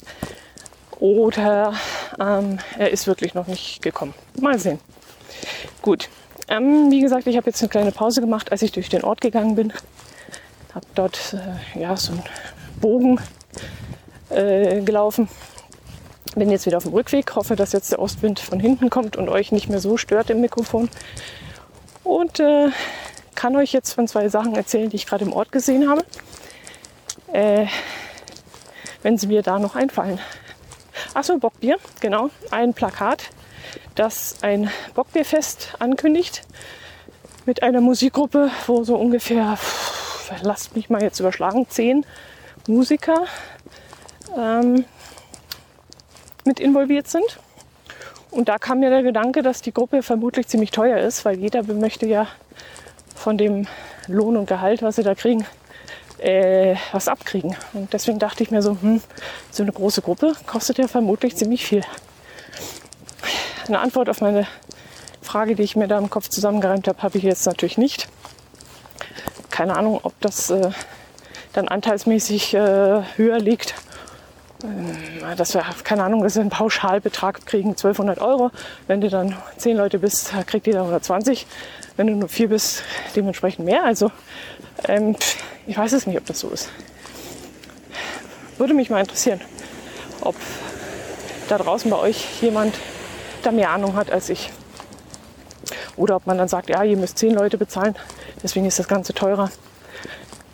oder 0.99 1.73
ähm, 2.19 2.59
er 2.77 2.89
ist 2.89 3.07
wirklich 3.07 3.33
noch 3.33 3.47
nicht 3.47 3.81
gekommen. 3.81 4.13
Mal 4.39 4.59
sehen. 4.59 4.79
Gut. 5.81 6.09
Ähm, 6.47 6.91
wie 6.91 7.01
gesagt, 7.01 7.27
ich 7.27 7.37
habe 7.37 7.47
jetzt 7.47 7.61
eine 7.61 7.69
kleine 7.69 7.91
Pause 7.91 8.21
gemacht, 8.21 8.51
als 8.51 8.61
ich 8.61 8.71
durch 8.71 8.89
den 8.89 9.03
Ort 9.03 9.21
gegangen 9.21 9.55
bin. 9.55 9.73
Habe 10.73 10.85
dort 10.95 11.33
äh, 11.33 11.79
ja, 11.79 11.95
so 11.95 12.13
einen 12.13 12.23
Bogen 12.81 13.19
äh, 14.29 14.81
gelaufen. 14.81 15.27
Bin 16.35 16.51
jetzt 16.51 16.65
wieder 16.65 16.77
auf 16.77 16.83
dem 16.83 16.93
Rückweg. 16.93 17.35
Hoffe, 17.35 17.55
dass 17.55 17.71
jetzt 17.71 17.91
der 17.91 17.99
Ostwind 17.99 18.39
von 18.39 18.59
hinten 18.59 18.89
kommt 18.89 19.15
und 19.15 19.29
euch 19.29 19.51
nicht 19.51 19.69
mehr 19.69 19.79
so 19.79 19.97
stört 19.97 20.29
im 20.29 20.41
Mikrofon. 20.41 20.89
Und 22.03 22.39
äh, 22.39 22.69
kann 23.35 23.55
euch 23.55 23.73
jetzt 23.73 23.93
von 23.93 24.07
zwei 24.07 24.29
Sachen 24.29 24.55
erzählen, 24.55 24.89
die 24.89 24.97
ich 24.97 25.07
gerade 25.07 25.25
im 25.25 25.33
Ort 25.33 25.51
gesehen 25.51 25.89
habe. 25.89 26.03
Wenn 29.05 29.19
sie 29.19 29.27
mir 29.27 29.43
da 29.43 29.59
noch 29.59 29.75
einfallen. 29.75 30.17
Achso, 31.13 31.37
Bockbier, 31.37 31.77
genau. 31.99 32.31
Ein 32.49 32.73
Plakat, 32.73 33.29
das 33.93 34.37
ein 34.41 34.71
Bockbierfest 34.95 35.75
ankündigt. 35.77 36.41
Mit 37.45 37.61
einer 37.61 37.81
Musikgruppe, 37.81 38.49
wo 38.65 38.83
so 38.83 38.95
ungefähr, 38.95 39.59
lasst 40.41 40.75
mich 40.75 40.89
mal 40.89 41.03
jetzt 41.03 41.19
überschlagen, 41.19 41.67
zehn 41.69 42.03
Musiker 42.65 43.27
ähm, 44.35 44.85
mit 46.43 46.59
involviert 46.59 47.07
sind. 47.07 47.37
Und 48.31 48.49
da 48.49 48.57
kam 48.57 48.79
mir 48.79 48.89
der 48.89 49.03
Gedanke, 49.03 49.43
dass 49.43 49.61
die 49.61 49.71
Gruppe 49.71 50.01
vermutlich 50.01 50.47
ziemlich 50.47 50.71
teuer 50.71 50.97
ist, 50.97 51.25
weil 51.25 51.37
jeder 51.37 51.61
möchte 51.61 52.07
ja 52.07 52.25
von 53.13 53.37
dem 53.37 53.67
Lohn 54.07 54.35
und 54.35 54.47
Gehalt, 54.47 54.81
was 54.81 54.95
sie 54.95 55.03
da 55.03 55.13
kriegen, 55.13 55.45
äh, 56.19 56.75
was 56.91 57.07
abkriegen. 57.07 57.55
Und 57.73 57.93
deswegen 57.93 58.19
dachte 58.19 58.43
ich 58.43 58.51
mir 58.51 58.61
so, 58.61 58.77
hm, 58.81 59.01
so 59.51 59.63
eine 59.63 59.71
große 59.71 60.01
Gruppe 60.01 60.33
kostet 60.45 60.77
ja 60.77 60.87
vermutlich 60.87 61.35
ziemlich 61.35 61.65
viel. 61.65 61.83
Eine 63.67 63.79
Antwort 63.79 64.09
auf 64.09 64.21
meine 64.21 64.47
Frage, 65.21 65.55
die 65.55 65.63
ich 65.63 65.75
mir 65.75 65.87
da 65.87 65.97
im 65.97 66.09
Kopf 66.09 66.29
zusammengereimt 66.29 66.87
habe, 66.87 67.01
habe 67.01 67.17
ich 67.17 67.23
jetzt 67.23 67.45
natürlich 67.45 67.77
nicht. 67.77 68.07
Keine 69.49 69.75
Ahnung, 69.75 69.99
ob 70.03 70.13
das 70.21 70.49
äh, 70.49 70.69
dann 71.53 71.67
anteilsmäßig 71.67 72.53
äh, 72.53 73.01
höher 73.15 73.39
liegt. 73.39 73.75
Ähm, 74.63 74.95
dass 75.37 75.53
wir, 75.53 75.65
keine 75.83 76.03
Ahnung, 76.03 76.23
dass 76.23 76.35
wir 76.35 76.41
einen 76.41 76.49
Pauschalbetrag 76.49 77.45
kriegen, 77.45 77.69
1200 77.69 78.19
Euro. 78.19 78.51
Wenn 78.87 79.01
du 79.01 79.09
dann 79.09 79.35
10 79.57 79.77
Leute 79.77 79.99
bist, 79.99 80.31
kriegt 80.45 80.67
jeder 80.67 80.81
120. 80.81 81.47
Wenn 81.97 82.07
du 82.07 82.13
nur 82.13 82.29
4 82.29 82.49
bist, 82.49 82.83
dementsprechend 83.15 83.65
mehr. 83.65 83.83
Also 83.83 84.11
ähm, 84.87 85.15
ich 85.67 85.77
weiß 85.77 85.93
es 85.93 86.07
nicht, 86.07 86.17
ob 86.17 86.25
das 86.25 86.39
so 86.39 86.49
ist. 86.49 86.69
Würde 88.57 88.73
mich 88.73 88.89
mal 88.89 88.99
interessieren, 88.99 89.41
ob 90.21 90.35
da 91.49 91.57
draußen 91.57 91.89
bei 91.89 91.97
euch 91.97 92.41
jemand 92.41 92.75
da 93.43 93.51
mehr 93.51 93.69
Ahnung 93.69 93.95
hat 93.95 94.11
als 94.11 94.29
ich. 94.29 94.51
Oder 95.97 96.17
ob 96.17 96.27
man 96.27 96.37
dann 96.37 96.47
sagt, 96.47 96.69
ja, 96.69 96.83
ihr 96.83 96.97
müsst 96.97 97.17
zehn 97.17 97.33
Leute 97.33 97.57
bezahlen, 97.57 97.95
deswegen 98.43 98.65
ist 98.65 98.79
das 98.79 98.87
Ganze 98.87 99.13
teurer. 99.13 99.49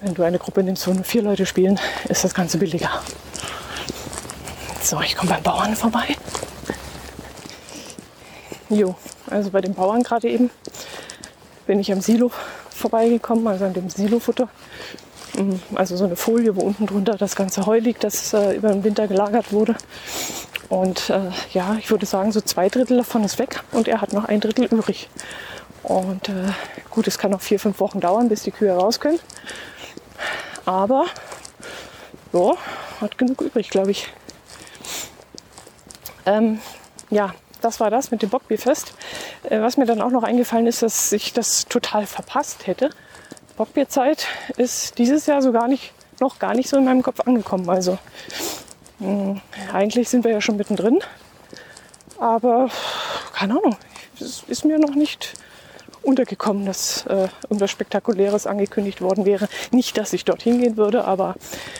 Wenn 0.01 0.13
du 0.13 0.23
eine 0.23 0.39
Gruppe 0.39 0.63
nimmst, 0.63 0.87
wo 0.87 0.93
nur 0.93 1.03
vier 1.03 1.21
Leute 1.21 1.45
spielen, 1.45 1.79
ist 2.09 2.23
das 2.23 2.33
Ganze 2.33 2.57
billiger. 2.57 2.89
So, 4.81 4.99
ich 5.01 5.15
komme 5.15 5.31
beim 5.31 5.43
Bauern 5.43 5.75
vorbei. 5.75 6.15
Jo, 8.69 8.95
also 9.27 9.51
bei 9.51 9.61
den 9.61 9.73
Bauern 9.73 10.01
gerade 10.01 10.29
eben 10.29 10.49
bin 11.67 11.79
ich 11.79 11.91
am 11.91 12.01
Silo 12.01 12.31
vorbeigekommen, 12.81 13.47
also 13.47 13.65
an 13.65 13.73
dem 13.73 13.89
Silofutter. 13.89 14.49
Mhm, 15.35 15.61
also 15.75 15.95
so 15.95 16.05
eine 16.05 16.15
Folie, 16.15 16.55
wo 16.55 16.61
unten 16.61 16.87
drunter 16.87 17.15
das 17.15 17.35
ganze 17.35 17.65
Heu 17.65 17.79
liegt, 17.79 18.03
das 18.03 18.33
äh, 18.33 18.55
über 18.55 18.69
den 18.69 18.83
Winter 18.83 19.07
gelagert 19.07 19.53
wurde. 19.53 19.75
Und 20.69 21.09
äh, 21.09 21.31
ja, 21.53 21.75
ich 21.79 21.89
würde 21.89 22.05
sagen, 22.05 22.31
so 22.31 22.41
zwei 22.41 22.69
Drittel 22.69 22.97
davon 22.97 23.23
ist 23.23 23.39
weg 23.39 23.61
und 23.71 23.87
er 23.87 24.01
hat 24.01 24.13
noch 24.13 24.25
ein 24.25 24.39
Drittel 24.39 24.65
übrig. 24.65 25.09
Und 25.83 26.29
äh, 26.29 26.53
gut, 26.89 27.07
es 27.07 27.17
kann 27.17 27.31
noch 27.31 27.41
vier, 27.41 27.59
fünf 27.59 27.79
Wochen 27.79 27.99
dauern, 27.99 28.29
bis 28.29 28.43
die 28.43 28.51
Kühe 28.51 28.73
raus 28.73 28.99
können. 28.99 29.19
Aber 30.65 31.05
ja, 32.33 32.53
hat 33.01 33.17
genug 33.17 33.41
übrig, 33.41 33.69
glaube 33.69 33.91
ich. 33.91 34.07
Ähm, 36.25 36.59
ja, 37.09 37.33
das 37.61 37.79
war 37.79 37.89
das 37.89 38.11
mit 38.11 38.21
dem 38.21 38.29
Bockbierfest. 38.29 38.93
Äh, 39.43 39.61
was 39.61 39.77
mir 39.77 39.85
dann 39.85 40.01
auch 40.01 40.11
noch 40.11 40.23
eingefallen 40.23 40.67
ist, 40.67 40.81
dass 40.81 41.11
ich 41.11 41.33
das 41.33 41.65
total 41.65 42.05
verpasst 42.05 42.67
hätte. 42.67 42.89
Bockbierzeit 43.57 44.27
ist 44.57 44.97
dieses 44.97 45.25
Jahr 45.25 45.41
so 45.41 45.51
gar 45.51 45.67
nicht, 45.67 45.93
noch 46.19 46.39
gar 46.39 46.53
nicht 46.53 46.69
so 46.69 46.77
in 46.77 46.85
meinem 46.85 47.03
Kopf 47.03 47.21
angekommen. 47.21 47.69
Also 47.69 47.97
mh, 48.99 49.07
hm, 49.07 49.41
eigentlich 49.73 50.09
sind 50.09 50.23
wir 50.23 50.31
ja 50.31 50.41
schon 50.41 50.57
mittendrin. 50.57 50.99
Aber 52.19 52.69
keine 53.33 53.53
Ahnung, 53.53 53.75
es 54.19 54.43
ist 54.47 54.65
mir 54.65 54.77
noch 54.77 54.93
nicht 54.93 55.33
untergekommen, 56.03 56.65
dass 56.65 57.05
äh, 57.07 57.27
irgendwas 57.43 57.71
Spektakuläres 57.71 58.47
angekündigt 58.47 59.01
worden 59.01 59.25
wäre. 59.25 59.47
Nicht, 59.71 59.97
dass 59.97 60.13
ich 60.13 60.25
dorthin 60.25 60.59
gehen 60.59 60.77
würde, 60.77 61.05
aber 61.05 61.35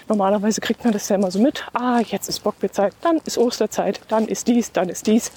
normalerweise 0.07 0.61
kriegt 0.61 0.83
man 0.83 0.93
das 0.93 1.09
ja 1.09 1.15
immer 1.15 1.31
so 1.31 1.39
mit. 1.39 1.65
Ah, 1.73 2.01
jetzt 2.05 2.29
ist 2.29 2.41
Bockbierzeit, 2.41 2.93
dann 3.01 3.17
ist 3.25 3.37
Osterzeit, 3.37 3.99
dann 4.09 4.27
ist 4.27 4.47
dies, 4.47 4.71
dann 4.71 4.89
ist 4.89 5.07
dies. 5.07 5.31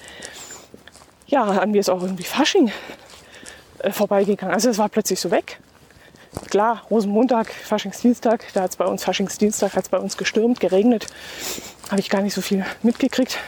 Ja, 1.27 1.43
an 1.43 1.71
mir 1.71 1.79
ist 1.79 1.89
auch 1.89 2.01
irgendwie 2.01 2.23
Fasching 2.23 2.71
äh, 3.79 3.91
vorbeigegangen. 3.91 4.53
Also 4.53 4.69
es 4.69 4.77
war 4.77 4.89
plötzlich 4.89 5.19
so 5.19 5.31
weg. 5.31 5.59
Klar, 6.49 6.83
Rosenmontag, 6.91 7.51
Faschingsdienstag, 7.51 8.45
da 8.53 8.63
hat 8.63 8.71
es 8.71 8.75
bei 8.75 8.85
uns 8.85 9.03
Faschingsdienstag, 9.03 9.75
hat 9.75 9.85
es 9.85 9.89
bei 9.89 9.97
uns 9.97 10.17
gestürmt, 10.17 10.59
geregnet. 10.59 11.07
Habe 11.89 11.99
ich 11.99 12.09
gar 12.09 12.21
nicht 12.21 12.33
so 12.33 12.41
viel 12.41 12.65
mitgekriegt. 12.83 13.39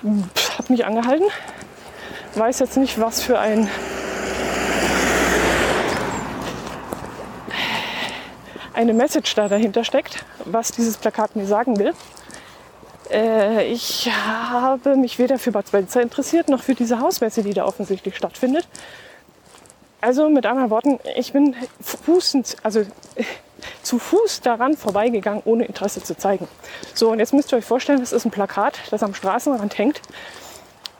habe 0.02 0.72
mich 0.72 0.84
angehalten, 0.84 1.26
weiß 2.34 2.58
jetzt 2.60 2.76
nicht, 2.76 3.00
was 3.00 3.22
für 3.22 3.38
ein 3.38 3.68
eine 8.74 8.92
Message 8.92 9.34
da 9.34 9.48
dahinter 9.48 9.84
steckt, 9.84 10.24
was 10.44 10.72
dieses 10.72 10.96
Plakat 10.96 11.36
mir 11.36 11.46
sagen 11.46 11.78
will. 11.78 11.94
Äh, 13.10 13.66
ich 13.66 14.10
habe 14.10 14.96
mich 14.96 15.18
weder 15.18 15.38
für 15.38 15.52
Bad 15.52 15.68
Spencer 15.68 16.02
interessiert, 16.02 16.48
noch 16.48 16.62
für 16.62 16.74
diese 16.74 17.00
Hausmesse, 17.00 17.42
die 17.42 17.54
da 17.54 17.64
offensichtlich 17.64 18.16
stattfindet. 18.16 18.66
Also 20.00 20.28
mit 20.28 20.44
anderen 20.44 20.70
Worten, 20.70 20.98
ich 21.16 21.32
bin 21.32 21.56
fußend, 21.80 22.56
also 22.62 22.82
zu 23.82 23.98
Fuß 23.98 24.40
daran 24.42 24.76
vorbeigegangen, 24.76 25.42
ohne 25.44 25.64
Interesse 25.64 26.02
zu 26.02 26.16
zeigen. 26.16 26.48
So, 26.94 27.10
und 27.10 27.20
jetzt 27.20 27.32
müsst 27.32 27.52
ihr 27.52 27.58
euch 27.58 27.64
vorstellen, 27.64 28.00
das 28.00 28.12
ist 28.12 28.24
ein 28.24 28.30
Plakat, 28.30 28.78
das 28.90 29.02
am 29.02 29.14
Straßenrand 29.14 29.78
hängt, 29.78 30.02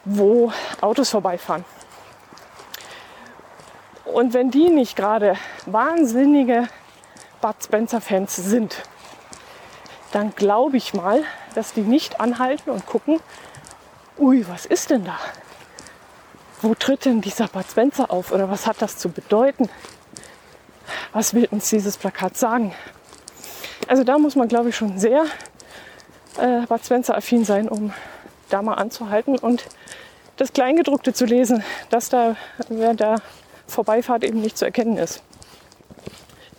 wo 0.05 0.53
Autos 0.81 1.11
vorbeifahren. 1.11 1.65
Und 4.05 4.33
wenn 4.33 4.51
die 4.51 4.71
nicht 4.71 4.97
gerade 4.97 5.37
wahnsinnige 5.67 6.69
Bud 7.45 7.57
Spencer-Fans 7.63 8.37
sind, 8.37 8.75
dann 10.13 10.35
glaube 10.35 10.79
ich 10.79 10.95
mal, 10.95 11.25
dass 11.55 11.75
die 11.75 11.83
nicht 11.83 12.19
anhalten 12.19 12.71
und 12.71 12.87
gucken, 12.87 13.21
ui, 14.19 14.49
was 14.49 14.65
ist 14.65 14.89
denn 14.89 15.05
da? 15.05 15.19
Wo 16.63 16.75
tritt 16.75 17.05
denn 17.05 17.21
dieser 17.21 17.49
Bud 17.49 17.67
Spencer 17.71 18.11
auf 18.11 18.33
oder 18.33 18.51
was 18.51 18.67
hat 18.67 18.81
das 18.81 18.97
zu 18.97 19.11
bedeuten? 19.11 19.69
Was 21.13 21.35
will 21.35 21.47
uns 21.51 21.69
dieses 21.69 21.99
Plakat 21.99 22.35
sagen? 22.39 22.75
Also 23.89 24.05
da 24.05 24.17
muss 24.17 24.37
man, 24.37 24.49
glaube 24.49 24.71
ich, 24.71 24.77
schon 24.77 24.99
sehr 24.99 25.27
äh, 26.39 26.61
Bud 26.67 26.83
Spencer-affin 26.83 27.45
sein, 27.45 27.69
um 27.69 27.93
da 28.49 28.63
mal 28.63 28.77
anzuhalten 28.77 29.39
und 29.39 29.67
das 30.39 30.55
Kleingedruckte 30.55 31.13
zu 31.13 31.27
lesen, 31.27 31.63
dass 31.91 32.09
da 32.09 32.37
während 32.71 33.01
der 33.01 33.17
Vorbeifahrt 33.67 34.25
eben 34.25 34.41
nicht 34.41 34.57
zu 34.57 34.65
erkennen 34.65 34.97
ist. 34.97 35.23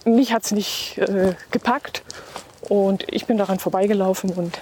Mich 0.05 0.31
hat 0.33 0.45
es 0.45 0.51
nicht 0.51 0.97
äh, 0.99 1.33
gepackt 1.51 2.03
und 2.69 3.11
ich 3.11 3.25
bin 3.25 3.37
daran 3.37 3.59
vorbeigelaufen 3.59 4.31
und 4.31 4.59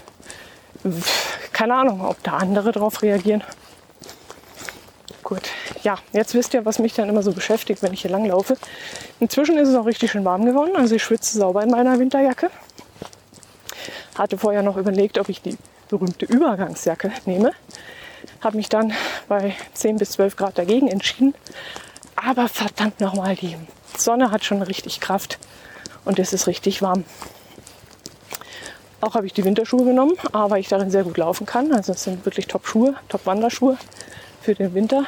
keine 1.51 1.75
Ahnung, 1.75 2.05
ob 2.05 2.21
da 2.23 2.37
andere 2.37 2.71
drauf 2.71 3.01
reagieren. 3.01 3.43
Gut, 5.21 5.49
ja, 5.83 5.97
jetzt 6.11 6.33
wisst 6.33 6.53
ihr, 6.53 6.65
was 6.65 6.79
mich 6.79 6.93
dann 6.93 7.07
immer 7.09 7.23
so 7.23 7.31
beschäftigt, 7.31 7.81
wenn 7.81 7.93
ich 7.93 8.01
hier 8.01 8.11
langlaufe. 8.11 8.57
Inzwischen 9.19 9.57
ist 9.57 9.69
es 9.69 9.75
auch 9.75 9.85
richtig 9.85 10.11
schön 10.11 10.25
warm 10.25 10.45
geworden, 10.45 10.75
also 10.75 10.95
ich 10.95 11.03
schwitze 11.03 11.37
sauber 11.37 11.63
in 11.63 11.71
meiner 11.71 11.97
Winterjacke. 11.99 12.49
Hatte 14.15 14.37
vorher 14.37 14.63
noch 14.63 14.77
überlegt, 14.77 15.17
ob 15.17 15.29
ich 15.29 15.41
die 15.41 15.57
berühmte 15.89 16.25
Übergangsjacke 16.25 17.11
nehme. 17.25 17.51
Habe 18.41 18.57
mich 18.57 18.69
dann 18.69 18.93
bei 19.27 19.55
10 19.73 19.97
bis 19.97 20.11
12 20.11 20.35
Grad 20.35 20.57
dagegen 20.57 20.87
entschieden. 20.87 21.33
Aber 22.15 22.47
verdammt 22.47 22.99
nochmal, 22.99 23.35
die 23.35 23.57
Sonne 23.97 24.31
hat 24.31 24.43
schon 24.43 24.61
richtig 24.61 24.99
Kraft 24.99 25.39
und 26.05 26.19
es 26.19 26.33
ist 26.33 26.47
richtig 26.47 26.81
warm. 26.81 27.03
Auch 29.01 29.15
habe 29.15 29.25
ich 29.25 29.33
die 29.33 29.43
Winterschuhe 29.43 29.83
genommen, 29.83 30.13
aber 30.31 30.59
ich 30.59 30.69
darin 30.69 30.89
sehr 30.89 31.03
gut 31.03 31.17
laufen 31.17 31.45
kann. 31.45 31.73
Also 31.73 31.91
es 31.91 32.03
sind 32.03 32.25
wirklich 32.25 32.47
Top-Schuhe, 32.47 32.95
Top-Wanderschuhe 33.09 33.77
für 34.41 34.55
den 34.55 34.73
Winter. 34.73 35.05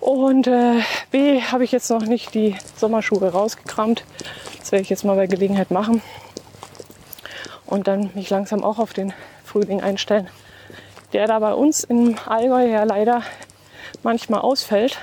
Und 0.00 0.46
äh, 0.46 0.80
B 1.10 1.42
habe 1.42 1.64
ich 1.64 1.72
jetzt 1.72 1.90
noch 1.90 2.00
nicht 2.00 2.32
die 2.32 2.56
Sommerschuhe 2.76 3.28
rausgekramt. 3.28 4.04
Das 4.58 4.72
werde 4.72 4.82
ich 4.82 4.88
jetzt 4.88 5.04
mal 5.04 5.16
bei 5.16 5.26
Gelegenheit 5.26 5.70
machen. 5.70 6.00
Und 7.66 7.88
dann 7.88 8.10
mich 8.14 8.30
langsam 8.30 8.64
auch 8.64 8.78
auf 8.78 8.94
den 8.94 9.12
Frühling 9.44 9.82
einstellen. 9.82 10.28
Der 11.12 11.26
da 11.26 11.38
bei 11.38 11.52
uns 11.52 11.84
im 11.84 12.16
Allgäu 12.24 12.70
ja 12.70 12.84
leider 12.84 13.22
manchmal 14.02 14.40
ausfällt. 14.40 14.98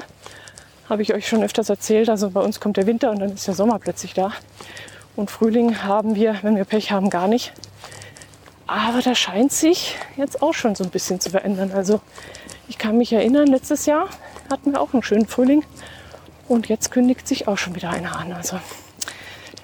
Habe 0.89 1.01
ich 1.01 1.13
euch 1.13 1.27
schon 1.27 1.43
öfters 1.43 1.69
erzählt. 1.69 2.09
Also 2.09 2.29
bei 2.29 2.41
uns 2.41 2.59
kommt 2.59 2.77
der 2.77 2.85
Winter 2.85 3.11
und 3.11 3.19
dann 3.19 3.33
ist 3.33 3.47
der 3.47 3.55
Sommer 3.55 3.79
plötzlich 3.79 4.13
da. 4.13 4.31
Und 5.15 5.31
Frühling 5.31 5.83
haben 5.83 6.15
wir, 6.15 6.37
wenn 6.41 6.57
wir 6.57 6.65
Pech 6.65 6.91
haben, 6.91 7.09
gar 7.09 7.27
nicht. 7.27 7.53
Aber 8.67 9.01
da 9.01 9.15
scheint 9.15 9.51
sich 9.51 9.95
jetzt 10.17 10.41
auch 10.41 10.53
schon 10.53 10.75
so 10.75 10.83
ein 10.83 10.89
bisschen 10.89 11.19
zu 11.19 11.29
verändern. 11.29 11.71
Also 11.71 12.01
ich 12.67 12.77
kann 12.77 12.97
mich 12.97 13.13
erinnern, 13.13 13.47
letztes 13.47 13.85
Jahr 13.85 14.09
hatten 14.49 14.73
wir 14.73 14.81
auch 14.81 14.93
einen 14.93 15.03
schönen 15.03 15.27
Frühling. 15.27 15.63
Und 16.47 16.67
jetzt 16.67 16.91
kündigt 16.91 17.27
sich 17.27 17.47
auch 17.47 17.57
schon 17.57 17.75
wieder 17.75 17.89
einer 17.89 18.19
an. 18.19 18.33
Also 18.33 18.59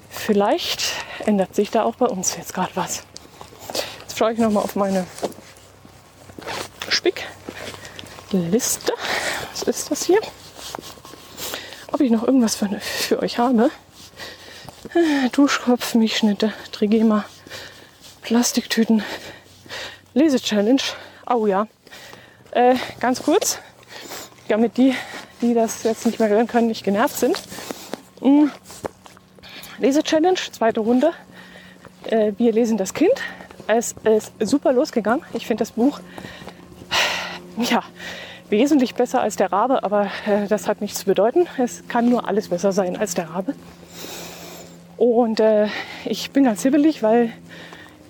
vielleicht 0.10 0.84
ändert 1.26 1.56
sich 1.56 1.70
da 1.70 1.84
auch 1.84 1.96
bei 1.96 2.08
uns 2.08 2.36
jetzt 2.36 2.54
gerade 2.54 2.72
was. 2.76 3.04
Jetzt 4.02 4.18
schaue 4.18 4.34
ich 4.34 4.40
nochmal 4.40 4.64
auf 4.64 4.76
meine 4.76 5.06
Spickliste. 6.90 8.94
Was 9.52 9.64
ist 9.64 9.92
das 9.92 10.04
hier? 10.04 10.20
Ich 12.04 12.12
noch 12.12 12.26
irgendwas 12.26 12.56
für, 12.56 12.68
für 12.80 13.20
euch 13.20 13.38
habe? 13.38 13.70
Duschkopf, 15.32 15.94
Milchschnitte, 15.94 16.52
Trigema, 16.72 17.26
Plastiktüten, 18.22 19.04
Lese-Challenge. 20.14 20.82
Oh 21.30 21.46
ja. 21.46 21.68
Äh, 22.52 22.76
ganz 23.00 23.22
kurz, 23.24 23.60
damit 24.48 24.78
die, 24.78 24.96
die 25.42 25.54
das 25.54 25.84
jetzt 25.84 26.06
nicht 26.06 26.20
mehr 26.20 26.30
hören 26.30 26.48
können, 26.48 26.68
nicht 26.68 26.84
genervt 26.84 27.18
sind. 27.18 27.42
Mhm. 28.20 28.52
Lese-Challenge, 29.80 30.40
zweite 30.52 30.80
Runde. 30.80 31.12
Äh, 32.06 32.34
wir 32.38 32.52
lesen 32.52 32.78
das 32.78 32.94
Kind. 32.94 33.14
Es 33.68 33.96
ist 34.04 34.34
super 34.40 34.74
losgegangen. 34.74 35.24
Ich 35.34 35.46
finde 35.46 35.62
das 35.62 35.72
Buch 35.72 36.00
ja, 37.58 37.84
wesentlich 38.52 38.94
besser 38.94 39.22
als 39.22 39.38
der 39.38 39.52
Rabe, 39.52 39.84
aber 39.84 40.12
äh, 40.28 40.48
das 40.48 40.68
hat 40.68 40.82
nichts 40.82 41.00
zu 41.00 41.06
bedeuten. 41.06 41.48
Es 41.58 41.88
kann 41.88 42.10
nur 42.10 42.28
alles 42.28 42.50
besser 42.50 42.72
sein 42.72 42.96
als 42.98 43.16
der 43.16 43.30
Rabe. 43.30 43.56
Und 44.98 45.40
äh, 45.40 45.68
ich 46.06 46.30
bin 46.32 46.44
ganz 46.44 46.62
hibbelig, 46.62 47.02
weil 47.02 47.32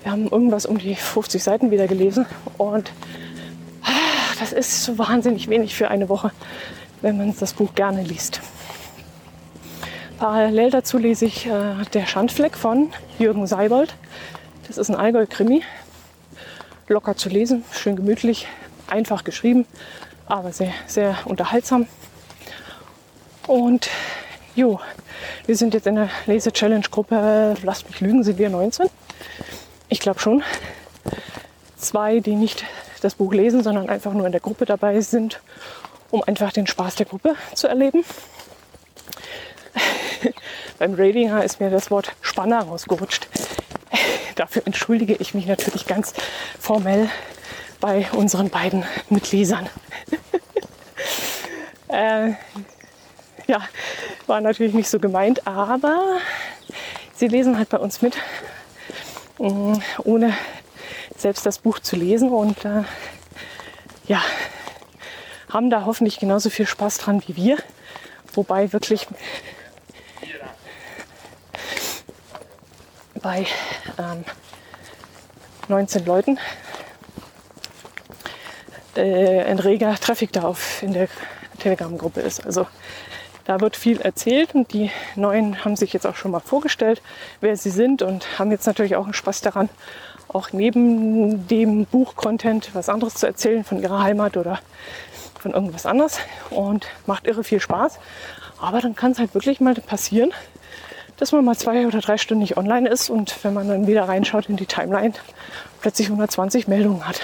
wir 0.03 0.11
haben 0.11 0.27
irgendwas 0.27 0.65
um 0.65 0.77
die 0.77 0.95
50 0.95 1.41
Seiten 1.41 1.71
wieder 1.71 1.87
gelesen. 1.87 2.25
Und 2.57 2.91
ach, 3.83 4.35
das 4.39 4.51
ist 4.51 4.83
so 4.83 4.97
wahnsinnig 4.97 5.47
wenig 5.47 5.75
für 5.75 5.89
eine 5.89 6.09
Woche, 6.09 6.31
wenn 7.01 7.17
man 7.17 7.33
das 7.39 7.53
Buch 7.53 7.73
gerne 7.75 8.03
liest. 8.03 8.41
Parallel 10.17 10.71
dazu 10.71 10.97
lese 10.97 11.25
ich 11.25 11.45
äh, 11.45 11.75
Der 11.93 12.05
Schandfleck 12.05 12.57
von 12.57 12.89
Jürgen 13.19 13.47
Seibold. 13.47 13.95
Das 14.67 14.77
ist 14.77 14.89
ein 14.89 14.95
Allgäu-Krimi. 14.95 15.63
Locker 16.87 17.15
zu 17.15 17.29
lesen, 17.29 17.63
schön 17.71 17.95
gemütlich, 17.95 18.47
einfach 18.87 19.23
geschrieben, 19.23 19.65
aber 20.31 20.53
sehr, 20.53 20.73
sehr 20.87 21.17
unterhaltsam. 21.25 21.87
Und 23.47 23.89
jo, 24.55 24.79
wir 25.45 25.57
sind 25.57 25.73
jetzt 25.73 25.87
in 25.87 25.95
der 25.95 26.09
Lese-Challenge-Gruppe, 26.25 27.55
lasst 27.63 27.89
mich 27.89 27.99
lügen, 27.99 28.23
sind 28.23 28.37
wir 28.37 28.49
19? 28.49 28.89
Ich 29.89 29.99
glaube 29.99 30.19
schon. 30.19 30.41
Zwei, 31.75 32.19
die 32.21 32.35
nicht 32.35 32.63
das 33.01 33.15
Buch 33.15 33.33
lesen, 33.33 33.61
sondern 33.61 33.89
einfach 33.89 34.13
nur 34.13 34.25
in 34.25 34.31
der 34.31 34.39
Gruppe 34.39 34.65
dabei 34.65 35.01
sind, 35.01 35.41
um 36.11 36.23
einfach 36.23 36.53
den 36.53 36.65
Spaß 36.65 36.95
der 36.95 37.07
Gruppe 37.07 37.35
zu 37.53 37.67
erleben. 37.67 38.05
Beim 40.79 40.93
Radinger 40.93 41.43
ist 41.43 41.59
mir 41.59 41.69
das 41.69 41.91
Wort 41.91 42.13
Spanner 42.21 42.61
rausgerutscht. 42.61 43.27
Dafür 44.35 44.61
entschuldige 44.65 45.15
ich 45.15 45.33
mich 45.33 45.45
natürlich 45.45 45.87
ganz 45.87 46.13
formell 46.57 47.09
bei 47.81 48.07
unseren 48.13 48.49
beiden 48.49 48.85
Mitlesern. 49.09 49.67
äh, 51.89 52.31
ja, 53.47 53.61
war 54.27 54.39
natürlich 54.39 54.73
nicht 54.73 54.87
so 54.87 54.99
gemeint, 54.99 55.45
aber 55.45 56.19
sie 57.13 57.27
lesen 57.27 57.57
halt 57.57 57.69
bei 57.69 57.77
uns 57.77 58.01
mit, 58.01 58.15
mm, 59.39 59.73
ohne 60.05 60.33
selbst 61.17 61.45
das 61.45 61.59
Buch 61.59 61.79
zu 61.79 61.97
lesen 61.97 62.29
und 62.29 62.63
äh, 62.63 62.83
ja, 64.05 64.23
haben 65.49 65.69
da 65.69 65.85
hoffentlich 65.85 66.19
genauso 66.19 66.49
viel 66.49 66.67
Spaß 66.67 66.99
dran 66.99 67.21
wie 67.27 67.35
wir. 67.35 67.57
Wobei 68.33 68.71
wirklich 68.71 69.07
bei 73.21 73.45
ähm, 73.97 74.23
19 75.67 76.05
Leuten 76.05 76.39
äh, 78.95 79.41
ein 79.43 79.59
reger 79.59 79.95
Traffic 79.95 80.31
da 80.31 80.43
auf 80.43 80.83
in 80.83 80.93
der 80.93 81.07
Telegram-Gruppe 81.59 82.21
ist. 82.21 82.45
Also 82.45 82.67
da 83.45 83.59
wird 83.59 83.75
viel 83.75 83.99
erzählt 84.01 84.53
und 84.53 84.71
die 84.73 84.91
Neuen 85.15 85.65
haben 85.65 85.75
sich 85.75 85.93
jetzt 85.93 86.05
auch 86.05 86.15
schon 86.15 86.31
mal 86.31 86.39
vorgestellt, 86.39 87.01
wer 87.39 87.55
sie 87.57 87.71
sind 87.71 88.01
und 88.01 88.39
haben 88.39 88.51
jetzt 88.51 88.67
natürlich 88.67 88.95
auch 88.95 89.05
einen 89.05 89.13
Spaß 89.13 89.41
daran, 89.41 89.69
auch 90.27 90.53
neben 90.53 91.47
dem 91.47 91.85
Buch-Content 91.85 92.69
was 92.73 92.87
anderes 92.89 93.15
zu 93.15 93.25
erzählen 93.25 93.63
von 93.63 93.81
ihrer 93.81 94.01
Heimat 94.01 94.37
oder 94.37 94.59
von 95.39 95.51
irgendwas 95.53 95.85
anderes 95.85 96.19
und 96.49 96.87
macht 97.07 97.27
irre 97.27 97.43
viel 97.43 97.59
Spaß. 97.59 97.99
Aber 98.59 98.79
dann 98.79 98.95
kann 98.95 99.11
es 99.11 99.19
halt 99.19 99.33
wirklich 99.33 99.59
mal 99.59 99.73
passieren, 99.73 100.31
dass 101.17 101.31
man 101.31 101.43
mal 101.43 101.57
zwei 101.57 101.85
oder 101.85 101.99
drei 101.99 102.17
Stunden 102.17 102.41
nicht 102.41 102.57
online 102.57 102.87
ist 102.87 103.09
und 103.09 103.43
wenn 103.43 103.53
man 103.53 103.67
dann 103.67 103.87
wieder 103.87 104.07
reinschaut 104.07 104.49
in 104.49 104.55
die 104.55 104.65
Timeline, 104.67 105.13
plötzlich 105.81 106.07
120 106.07 106.67
Meldungen 106.67 107.07
hat. 107.07 107.21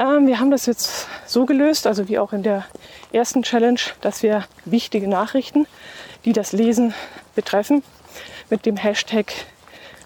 Ähm, 0.00 0.26
wir 0.26 0.40
haben 0.40 0.50
das 0.50 0.64
jetzt 0.64 1.08
so 1.26 1.44
gelöst, 1.44 1.86
also 1.86 2.08
wie 2.08 2.18
auch 2.18 2.32
in 2.32 2.42
der 2.42 2.64
ersten 3.12 3.42
Challenge, 3.42 3.80
dass 4.00 4.22
wir 4.22 4.46
wichtige 4.64 5.06
Nachrichten, 5.06 5.66
die 6.24 6.32
das 6.32 6.52
Lesen 6.52 6.94
betreffen, 7.34 7.82
mit 8.48 8.64
dem 8.64 8.78
Hashtag 8.78 9.30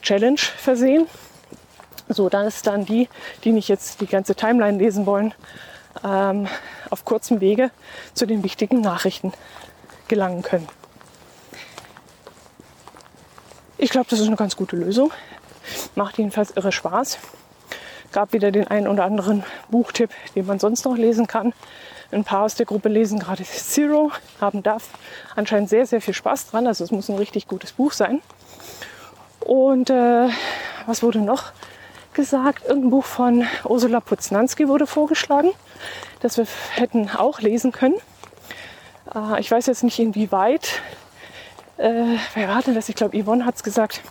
Challenge 0.02 0.40
versehen. 0.40 1.06
So, 2.08 2.28
dann 2.28 2.46
ist 2.48 2.66
dann 2.66 2.84
die, 2.84 3.08
die 3.44 3.52
nicht 3.52 3.68
jetzt 3.68 4.00
die 4.00 4.06
ganze 4.06 4.34
Timeline 4.34 4.78
lesen 4.78 5.06
wollen, 5.06 5.32
ähm, 6.02 6.48
auf 6.90 7.04
kurzem 7.04 7.40
Wege 7.40 7.70
zu 8.14 8.26
den 8.26 8.42
wichtigen 8.42 8.80
Nachrichten 8.80 9.32
gelangen 10.08 10.42
können. 10.42 10.68
Ich 13.78 13.90
glaube, 13.90 14.08
das 14.10 14.18
ist 14.18 14.26
eine 14.26 14.36
ganz 14.36 14.56
gute 14.56 14.74
Lösung. 14.74 15.12
Macht 15.94 16.18
jedenfalls 16.18 16.50
irre 16.50 16.72
Spaß 16.72 17.18
gab 18.14 18.32
wieder 18.32 18.52
den 18.52 18.68
einen 18.68 18.86
oder 18.86 19.04
anderen 19.04 19.44
Buchtipp, 19.68 20.10
den 20.36 20.46
man 20.46 20.60
sonst 20.60 20.84
noch 20.84 20.96
lesen 20.96 21.26
kann. 21.26 21.52
Ein 22.12 22.22
paar 22.22 22.44
aus 22.44 22.54
der 22.54 22.64
Gruppe 22.64 22.88
lesen 22.88 23.18
gerade 23.18 23.42
Zero, 23.42 24.12
haben 24.40 24.62
da 24.62 24.78
anscheinend 25.34 25.68
sehr, 25.68 25.84
sehr 25.84 26.00
viel 26.00 26.14
Spaß 26.14 26.50
dran. 26.50 26.68
Also 26.68 26.84
es 26.84 26.92
muss 26.92 27.08
ein 27.08 27.16
richtig 27.16 27.48
gutes 27.48 27.72
Buch 27.72 27.92
sein. 27.92 28.22
Und 29.40 29.90
äh, 29.90 30.28
was 30.86 31.02
wurde 31.02 31.18
noch 31.18 31.50
gesagt? 32.12 32.64
Irgendein 32.66 32.90
Buch 32.90 33.04
von 33.04 33.46
Ursula 33.64 33.98
Putznanski 33.98 34.68
wurde 34.68 34.86
vorgeschlagen, 34.86 35.50
das 36.20 36.38
wir 36.38 36.46
hätten 36.76 37.10
auch 37.10 37.40
lesen 37.40 37.72
können. 37.72 37.96
Äh, 39.12 39.40
ich 39.40 39.50
weiß 39.50 39.66
jetzt 39.66 39.82
nicht, 39.82 39.98
inwieweit. 39.98 40.80
Äh, 41.78 42.16
wer 42.34 42.48
war 42.48 42.62
denn 42.62 42.76
das? 42.76 42.88
Ich 42.88 42.94
glaube, 42.94 43.20
Yvonne 43.20 43.44
hat 43.44 43.56
es 43.56 43.64
gesagt. 43.64 44.02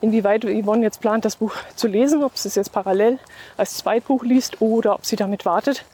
Inwieweit 0.00 0.44
Yvonne 0.44 0.82
jetzt 0.82 1.00
plant, 1.00 1.24
das 1.24 1.36
Buch 1.36 1.54
zu 1.76 1.86
lesen, 1.86 2.24
ob 2.24 2.36
sie 2.36 2.48
es 2.48 2.54
jetzt 2.54 2.72
parallel 2.72 3.18
als 3.56 3.76
Zweitbuch 3.76 4.24
liest 4.24 4.60
oder 4.62 4.94
ob 4.94 5.04
sie 5.04 5.16
damit 5.16 5.44
wartet 5.44 5.84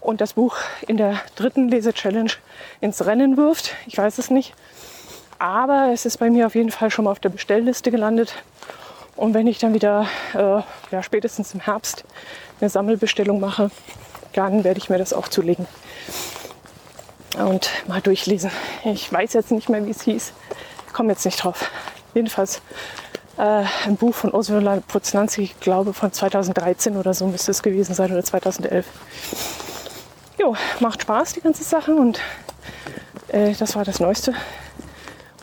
und 0.00 0.20
das 0.20 0.34
Buch 0.34 0.56
in 0.86 0.96
der 0.96 1.20
dritten 1.36 1.68
Lese-Challenge 1.68 2.30
ins 2.80 3.04
Rennen 3.04 3.36
wirft. 3.36 3.74
Ich 3.86 3.98
weiß 3.98 4.18
es 4.18 4.30
nicht. 4.30 4.54
Aber 5.38 5.90
es 5.92 6.04
ist 6.04 6.18
bei 6.18 6.30
mir 6.30 6.46
auf 6.46 6.54
jeden 6.54 6.70
Fall 6.70 6.90
schon 6.90 7.06
mal 7.06 7.12
auf 7.12 7.18
der 7.18 7.30
Bestellliste 7.30 7.90
gelandet. 7.90 8.34
Und 9.16 9.34
wenn 9.34 9.46
ich 9.46 9.58
dann 9.58 9.74
wieder 9.74 10.06
äh, 10.34 10.62
ja, 10.90 11.02
spätestens 11.02 11.52
im 11.54 11.60
Herbst 11.60 12.04
eine 12.60 12.70
Sammelbestellung 12.70 13.40
mache, 13.40 13.70
dann 14.32 14.64
werde 14.64 14.78
ich 14.78 14.90
mir 14.90 14.98
das 14.98 15.12
auch 15.12 15.28
zulegen 15.28 15.66
und 17.38 17.70
mal 17.86 18.00
durchlesen. 18.00 18.50
Ich 18.84 19.12
weiß 19.12 19.32
jetzt 19.32 19.50
nicht 19.50 19.68
mehr, 19.68 19.84
wie 19.86 19.90
es 19.90 20.02
hieß. 20.02 20.32
Ich 20.86 20.92
komme 20.92 21.10
jetzt 21.12 21.24
nicht 21.24 21.42
drauf. 21.42 21.70
Jedenfalls 22.14 22.60
äh, 23.40 23.64
ein 23.86 23.96
Buch 23.96 24.14
von 24.14 24.34
Ursula 24.34 24.80
Putznanski, 24.86 25.42
ich 25.42 25.60
glaube 25.60 25.94
von 25.94 26.12
2013 26.12 26.96
oder 26.96 27.14
so 27.14 27.26
müsste 27.26 27.50
es 27.52 27.62
gewesen 27.62 27.94
sein 27.94 28.12
oder 28.12 28.22
2011. 28.22 28.86
Jo, 30.38 30.56
macht 30.80 31.02
Spaß 31.02 31.32
die 31.34 31.40
ganze 31.40 31.64
Sache 31.64 31.94
und 31.94 32.20
äh, 33.28 33.54
das 33.54 33.76
war 33.76 33.84
das 33.84 33.98
Neueste 33.98 34.34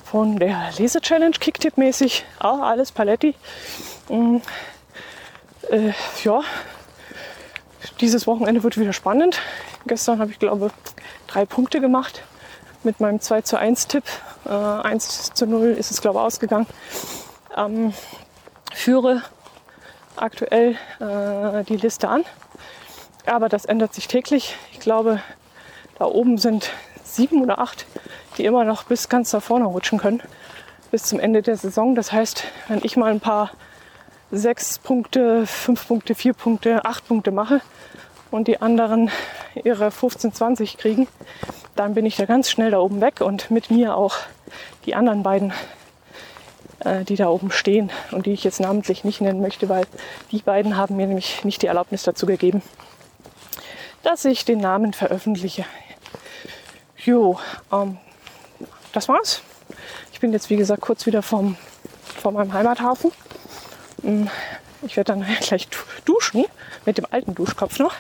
von 0.06 0.38
der 0.38 0.70
Lese-Challenge, 0.78 1.36
Kicktipp-mäßig. 1.38 2.24
Auch 2.40 2.62
alles 2.62 2.92
Paletti. 2.92 3.34
Mm, 4.10 4.38
äh, 5.70 5.92
ja, 6.24 6.42
dieses 8.00 8.28
Wochenende 8.28 8.64
wird 8.64 8.78
wieder 8.78 8.94
spannend. 8.94 9.40
Gestern 9.88 10.20
habe 10.20 10.32
ich, 10.32 10.40
glaube 10.40 10.72
drei 11.28 11.46
Punkte 11.46 11.82
gemacht 11.82 12.22
mit 12.84 13.00
meinem 13.00 13.20
2 13.20 13.42
zu 13.42 13.58
1 13.58 13.88
Tipp. 13.88 14.04
Äh, 14.46 14.52
1 14.52 15.34
zu 15.34 15.48
0 15.48 15.70
ist 15.70 15.92
es, 15.92 16.00
glaube 16.00 16.20
ich, 16.20 16.26
ausgegangen. 16.26 16.68
Ähm, 17.58 17.94
führe 18.74 19.24
aktuell 20.16 20.78
äh, 21.00 21.64
die 21.66 21.78
Liste 21.78 22.08
an. 22.08 22.24
Aber 23.26 23.50
das 23.50 23.66
ändert 23.66 23.94
sich 23.94 24.08
täglich. 24.08 24.56
Ich 24.72 24.80
glaube, 24.80 25.22
da 26.00 26.06
oben 26.06 26.38
sind 26.38 26.72
sieben 27.04 27.42
oder 27.42 27.60
acht, 27.60 27.86
die 28.38 28.46
immer 28.46 28.64
noch 28.64 28.84
bis 28.84 29.10
ganz 29.10 29.32
da 29.32 29.40
vorne 29.40 29.66
rutschen 29.66 30.00
können, 30.00 30.22
bis 30.92 31.04
zum 31.04 31.20
Ende 31.20 31.42
der 31.42 31.58
Saison. 31.58 31.96
Das 31.96 32.12
heißt, 32.12 32.46
wenn 32.68 32.80
ich 32.84 32.96
mal 32.96 33.12
ein 33.12 33.20
paar 33.20 33.52
sechs 34.32 34.80
Punkte, 34.80 35.46
fünf 35.46 35.88
Punkte, 35.88 36.16
vier 36.16 36.34
Punkte, 36.34 36.86
acht 36.86 37.08
Punkte 37.08 37.32
mache, 37.32 37.62
und 38.32 38.48
die 38.48 38.62
anderen 38.62 39.10
ihre 39.64 39.92
15, 39.92 40.34
20 40.34 40.78
kriegen, 40.78 41.08
dann 41.76 41.94
bin 41.94 42.06
ich 42.06 42.16
da 42.16 42.26
ganz 42.26 42.50
schnell 42.50 42.72
da 42.72 42.80
oben 42.80 43.02
weg 43.02 43.22
und 43.22 43.52
mit 43.52 43.72
mir 43.72 43.96
auch 43.96 44.16
die 44.86 44.96
anderen 44.96 45.24
beiden, 45.24 45.54
die 46.86 47.16
da 47.16 47.28
oben 47.30 47.52
stehen 47.52 47.92
und 48.12 48.26
die 48.26 48.34
ich 48.34 48.44
jetzt 48.44 48.60
namentlich 48.60 49.04
nicht 49.04 49.22
nennen 49.22 49.42
möchte, 49.42 49.68
weil 49.68 49.86
die 50.32 50.42
beiden 50.42 50.78
haben 50.78 50.96
mir 50.96 51.08
nämlich 51.08 51.44
nicht 51.44 51.62
die 51.62 51.68
Erlaubnis 51.68 52.04
dazu 52.04 52.26
gegeben, 52.26 52.62
dass 54.04 54.26
ich 54.26 54.46
den 54.46 54.60
Namen 54.60 54.94
veröffentliche. 54.94 55.66
Jo, 57.04 57.40
ähm, 57.72 57.98
das 58.94 59.10
war's. 59.10 59.42
Ich 60.14 60.20
bin 60.20 60.32
jetzt 60.34 60.50
wie 60.50 60.56
gesagt 60.56 60.82
kurz 60.82 61.06
wieder 61.06 61.22
vom, 61.22 61.58
von 62.22 62.34
meinem 62.34 62.54
Heimathafen. 62.54 63.12
Hm, 64.02 64.30
ich 64.84 64.98
werde 64.98 65.14
dann 65.14 65.26
gleich 65.42 65.68
duschen 66.06 66.46
mit 66.86 66.98
dem 66.98 67.06
alten 67.10 67.36
Duschkopf 67.36 67.80
noch. 67.80 67.96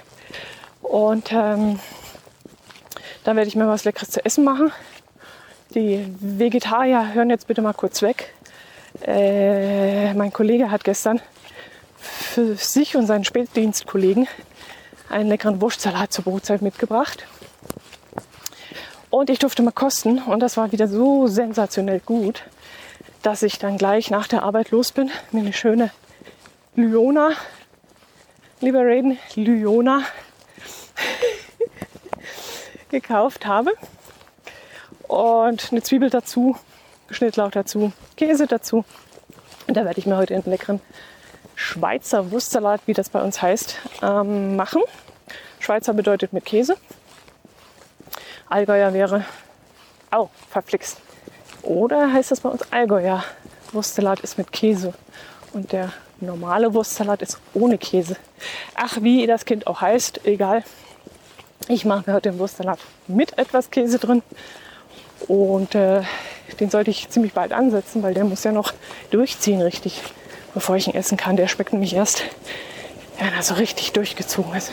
Und 0.81 1.31
ähm, 1.31 1.79
dann 3.23 3.35
werde 3.35 3.47
ich 3.47 3.55
mir 3.55 3.67
was 3.67 3.83
Leckeres 3.83 4.09
zu 4.09 4.23
essen 4.23 4.43
machen. 4.43 4.71
Die 5.75 6.07
Vegetarier 6.19 7.13
hören 7.13 7.29
jetzt 7.29 7.47
bitte 7.47 7.61
mal 7.61 7.73
kurz 7.73 8.01
weg. 8.01 8.33
Äh, 9.01 10.13
mein 10.13 10.33
Kollege 10.33 10.71
hat 10.71 10.83
gestern 10.83 11.21
für 11.97 12.55
sich 12.55 12.95
und 12.95 13.05
seinen 13.07 13.23
Spätdienstkollegen 13.23 14.27
einen 15.09 15.29
leckeren 15.29 15.61
Wurstsalat 15.61 16.11
zur 16.11 16.25
Brotzeit 16.25 16.61
mitgebracht. 16.61 17.25
Und 19.09 19.29
ich 19.29 19.39
durfte 19.39 19.63
mal 19.63 19.71
kosten 19.71 20.19
und 20.19 20.41
das 20.41 20.57
war 20.57 20.71
wieder 20.71 20.87
so 20.87 21.27
sensationell 21.27 21.99
gut, 21.99 22.43
dass 23.21 23.41
ich 23.41 23.57
dann 23.57 23.77
gleich 23.77 24.11
nach 24.11 24.27
der 24.27 24.43
Arbeit 24.43 24.71
los 24.71 24.91
bin, 24.91 25.09
mir 25.31 25.39
eine 25.41 25.53
schöne 25.53 25.91
Lyona, 26.75 27.31
lieber 28.59 28.81
Raiden, 28.85 29.17
Lyona 29.35 30.03
gekauft 32.89 33.45
habe. 33.45 33.71
Und 35.07 35.69
eine 35.71 35.81
Zwiebel 35.81 36.09
dazu, 36.09 36.57
Schnittlauch 37.09 37.51
dazu, 37.51 37.91
Käse 38.15 38.47
dazu. 38.47 38.85
Und 39.67 39.75
da 39.75 39.85
werde 39.85 39.99
ich 39.99 40.05
mir 40.05 40.17
heute 40.17 40.33
einen 40.33 40.43
leckeren 40.45 40.81
Schweizer 41.55 42.31
Wurstsalat, 42.31 42.81
wie 42.85 42.93
das 42.93 43.09
bei 43.09 43.21
uns 43.21 43.41
heißt, 43.41 43.77
ähm, 44.01 44.55
machen. 44.55 44.81
Schweizer 45.59 45.93
bedeutet 45.93 46.33
mit 46.33 46.45
Käse. 46.45 46.77
Allgäuer 48.49 48.93
wäre, 48.93 49.25
oh, 50.15 50.29
verflixt. 50.49 51.01
Oder 51.63 52.13
heißt 52.13 52.31
das 52.31 52.41
bei 52.41 52.49
uns 52.49 52.71
Allgäuer? 52.71 53.23
Wurstsalat 53.73 54.21
ist 54.21 54.37
mit 54.37 54.51
Käse. 54.51 54.93
Und 55.51 55.71
der 55.71 55.91
normale 56.19 56.73
Wurstsalat 56.73 57.21
ist 57.21 57.39
ohne 57.53 57.77
Käse. 57.77 58.15
Ach, 58.75 59.01
wie 59.01 59.27
das 59.27 59.45
Kind 59.45 59.67
auch 59.67 59.81
heißt, 59.81 60.25
egal. 60.25 60.63
Ich 61.67 61.83
mache 61.83 62.03
mir 62.07 62.15
heute 62.15 62.31
den 62.31 62.39
Wurstsalat 62.39 62.79
mit 63.07 63.37
etwas 63.37 63.69
Käse 63.71 63.99
drin. 63.99 64.23
Und 65.27 65.75
äh, 65.75 66.03
den 66.59 66.69
sollte 66.69 66.91
ich 66.91 67.09
ziemlich 67.09 67.33
bald 67.33 67.53
ansetzen, 67.53 68.03
weil 68.03 68.13
der 68.13 68.23
muss 68.23 68.43
ja 68.43 68.51
noch 68.51 68.73
durchziehen 69.11 69.61
richtig, 69.61 70.01
bevor 70.53 70.75
ich 70.75 70.87
ihn 70.87 70.95
essen 70.95 71.17
kann. 71.17 71.37
Der 71.37 71.47
schmeckt 71.47 71.73
nämlich 71.73 71.93
erst, 71.93 72.23
wenn 73.19 73.33
er 73.33 73.43
so 73.43 73.55
richtig 73.55 73.93
durchgezogen 73.93 74.53
ist. 74.55 74.71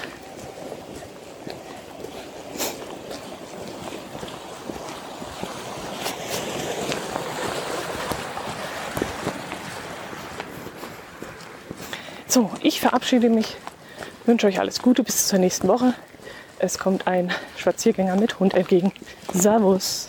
So, 12.35 12.51
ich 12.63 12.81
verabschiede 12.81 13.29
mich, 13.29 13.57
wünsche 14.27 14.49
euch 14.49 14.59
alles 14.59 14.83
Gute 14.83 15.05
bis 15.05 15.29
zur 15.29 15.39
nächsten 15.39 15.69
Woche. 15.69 15.95
Es 16.59 16.79
kommt 16.79 17.07
ein 17.07 17.31
Spaziergänger 17.57 18.17
mit 18.17 18.41
Hund 18.41 18.55
entgegen. 18.55 18.91
Servus. 19.33 20.09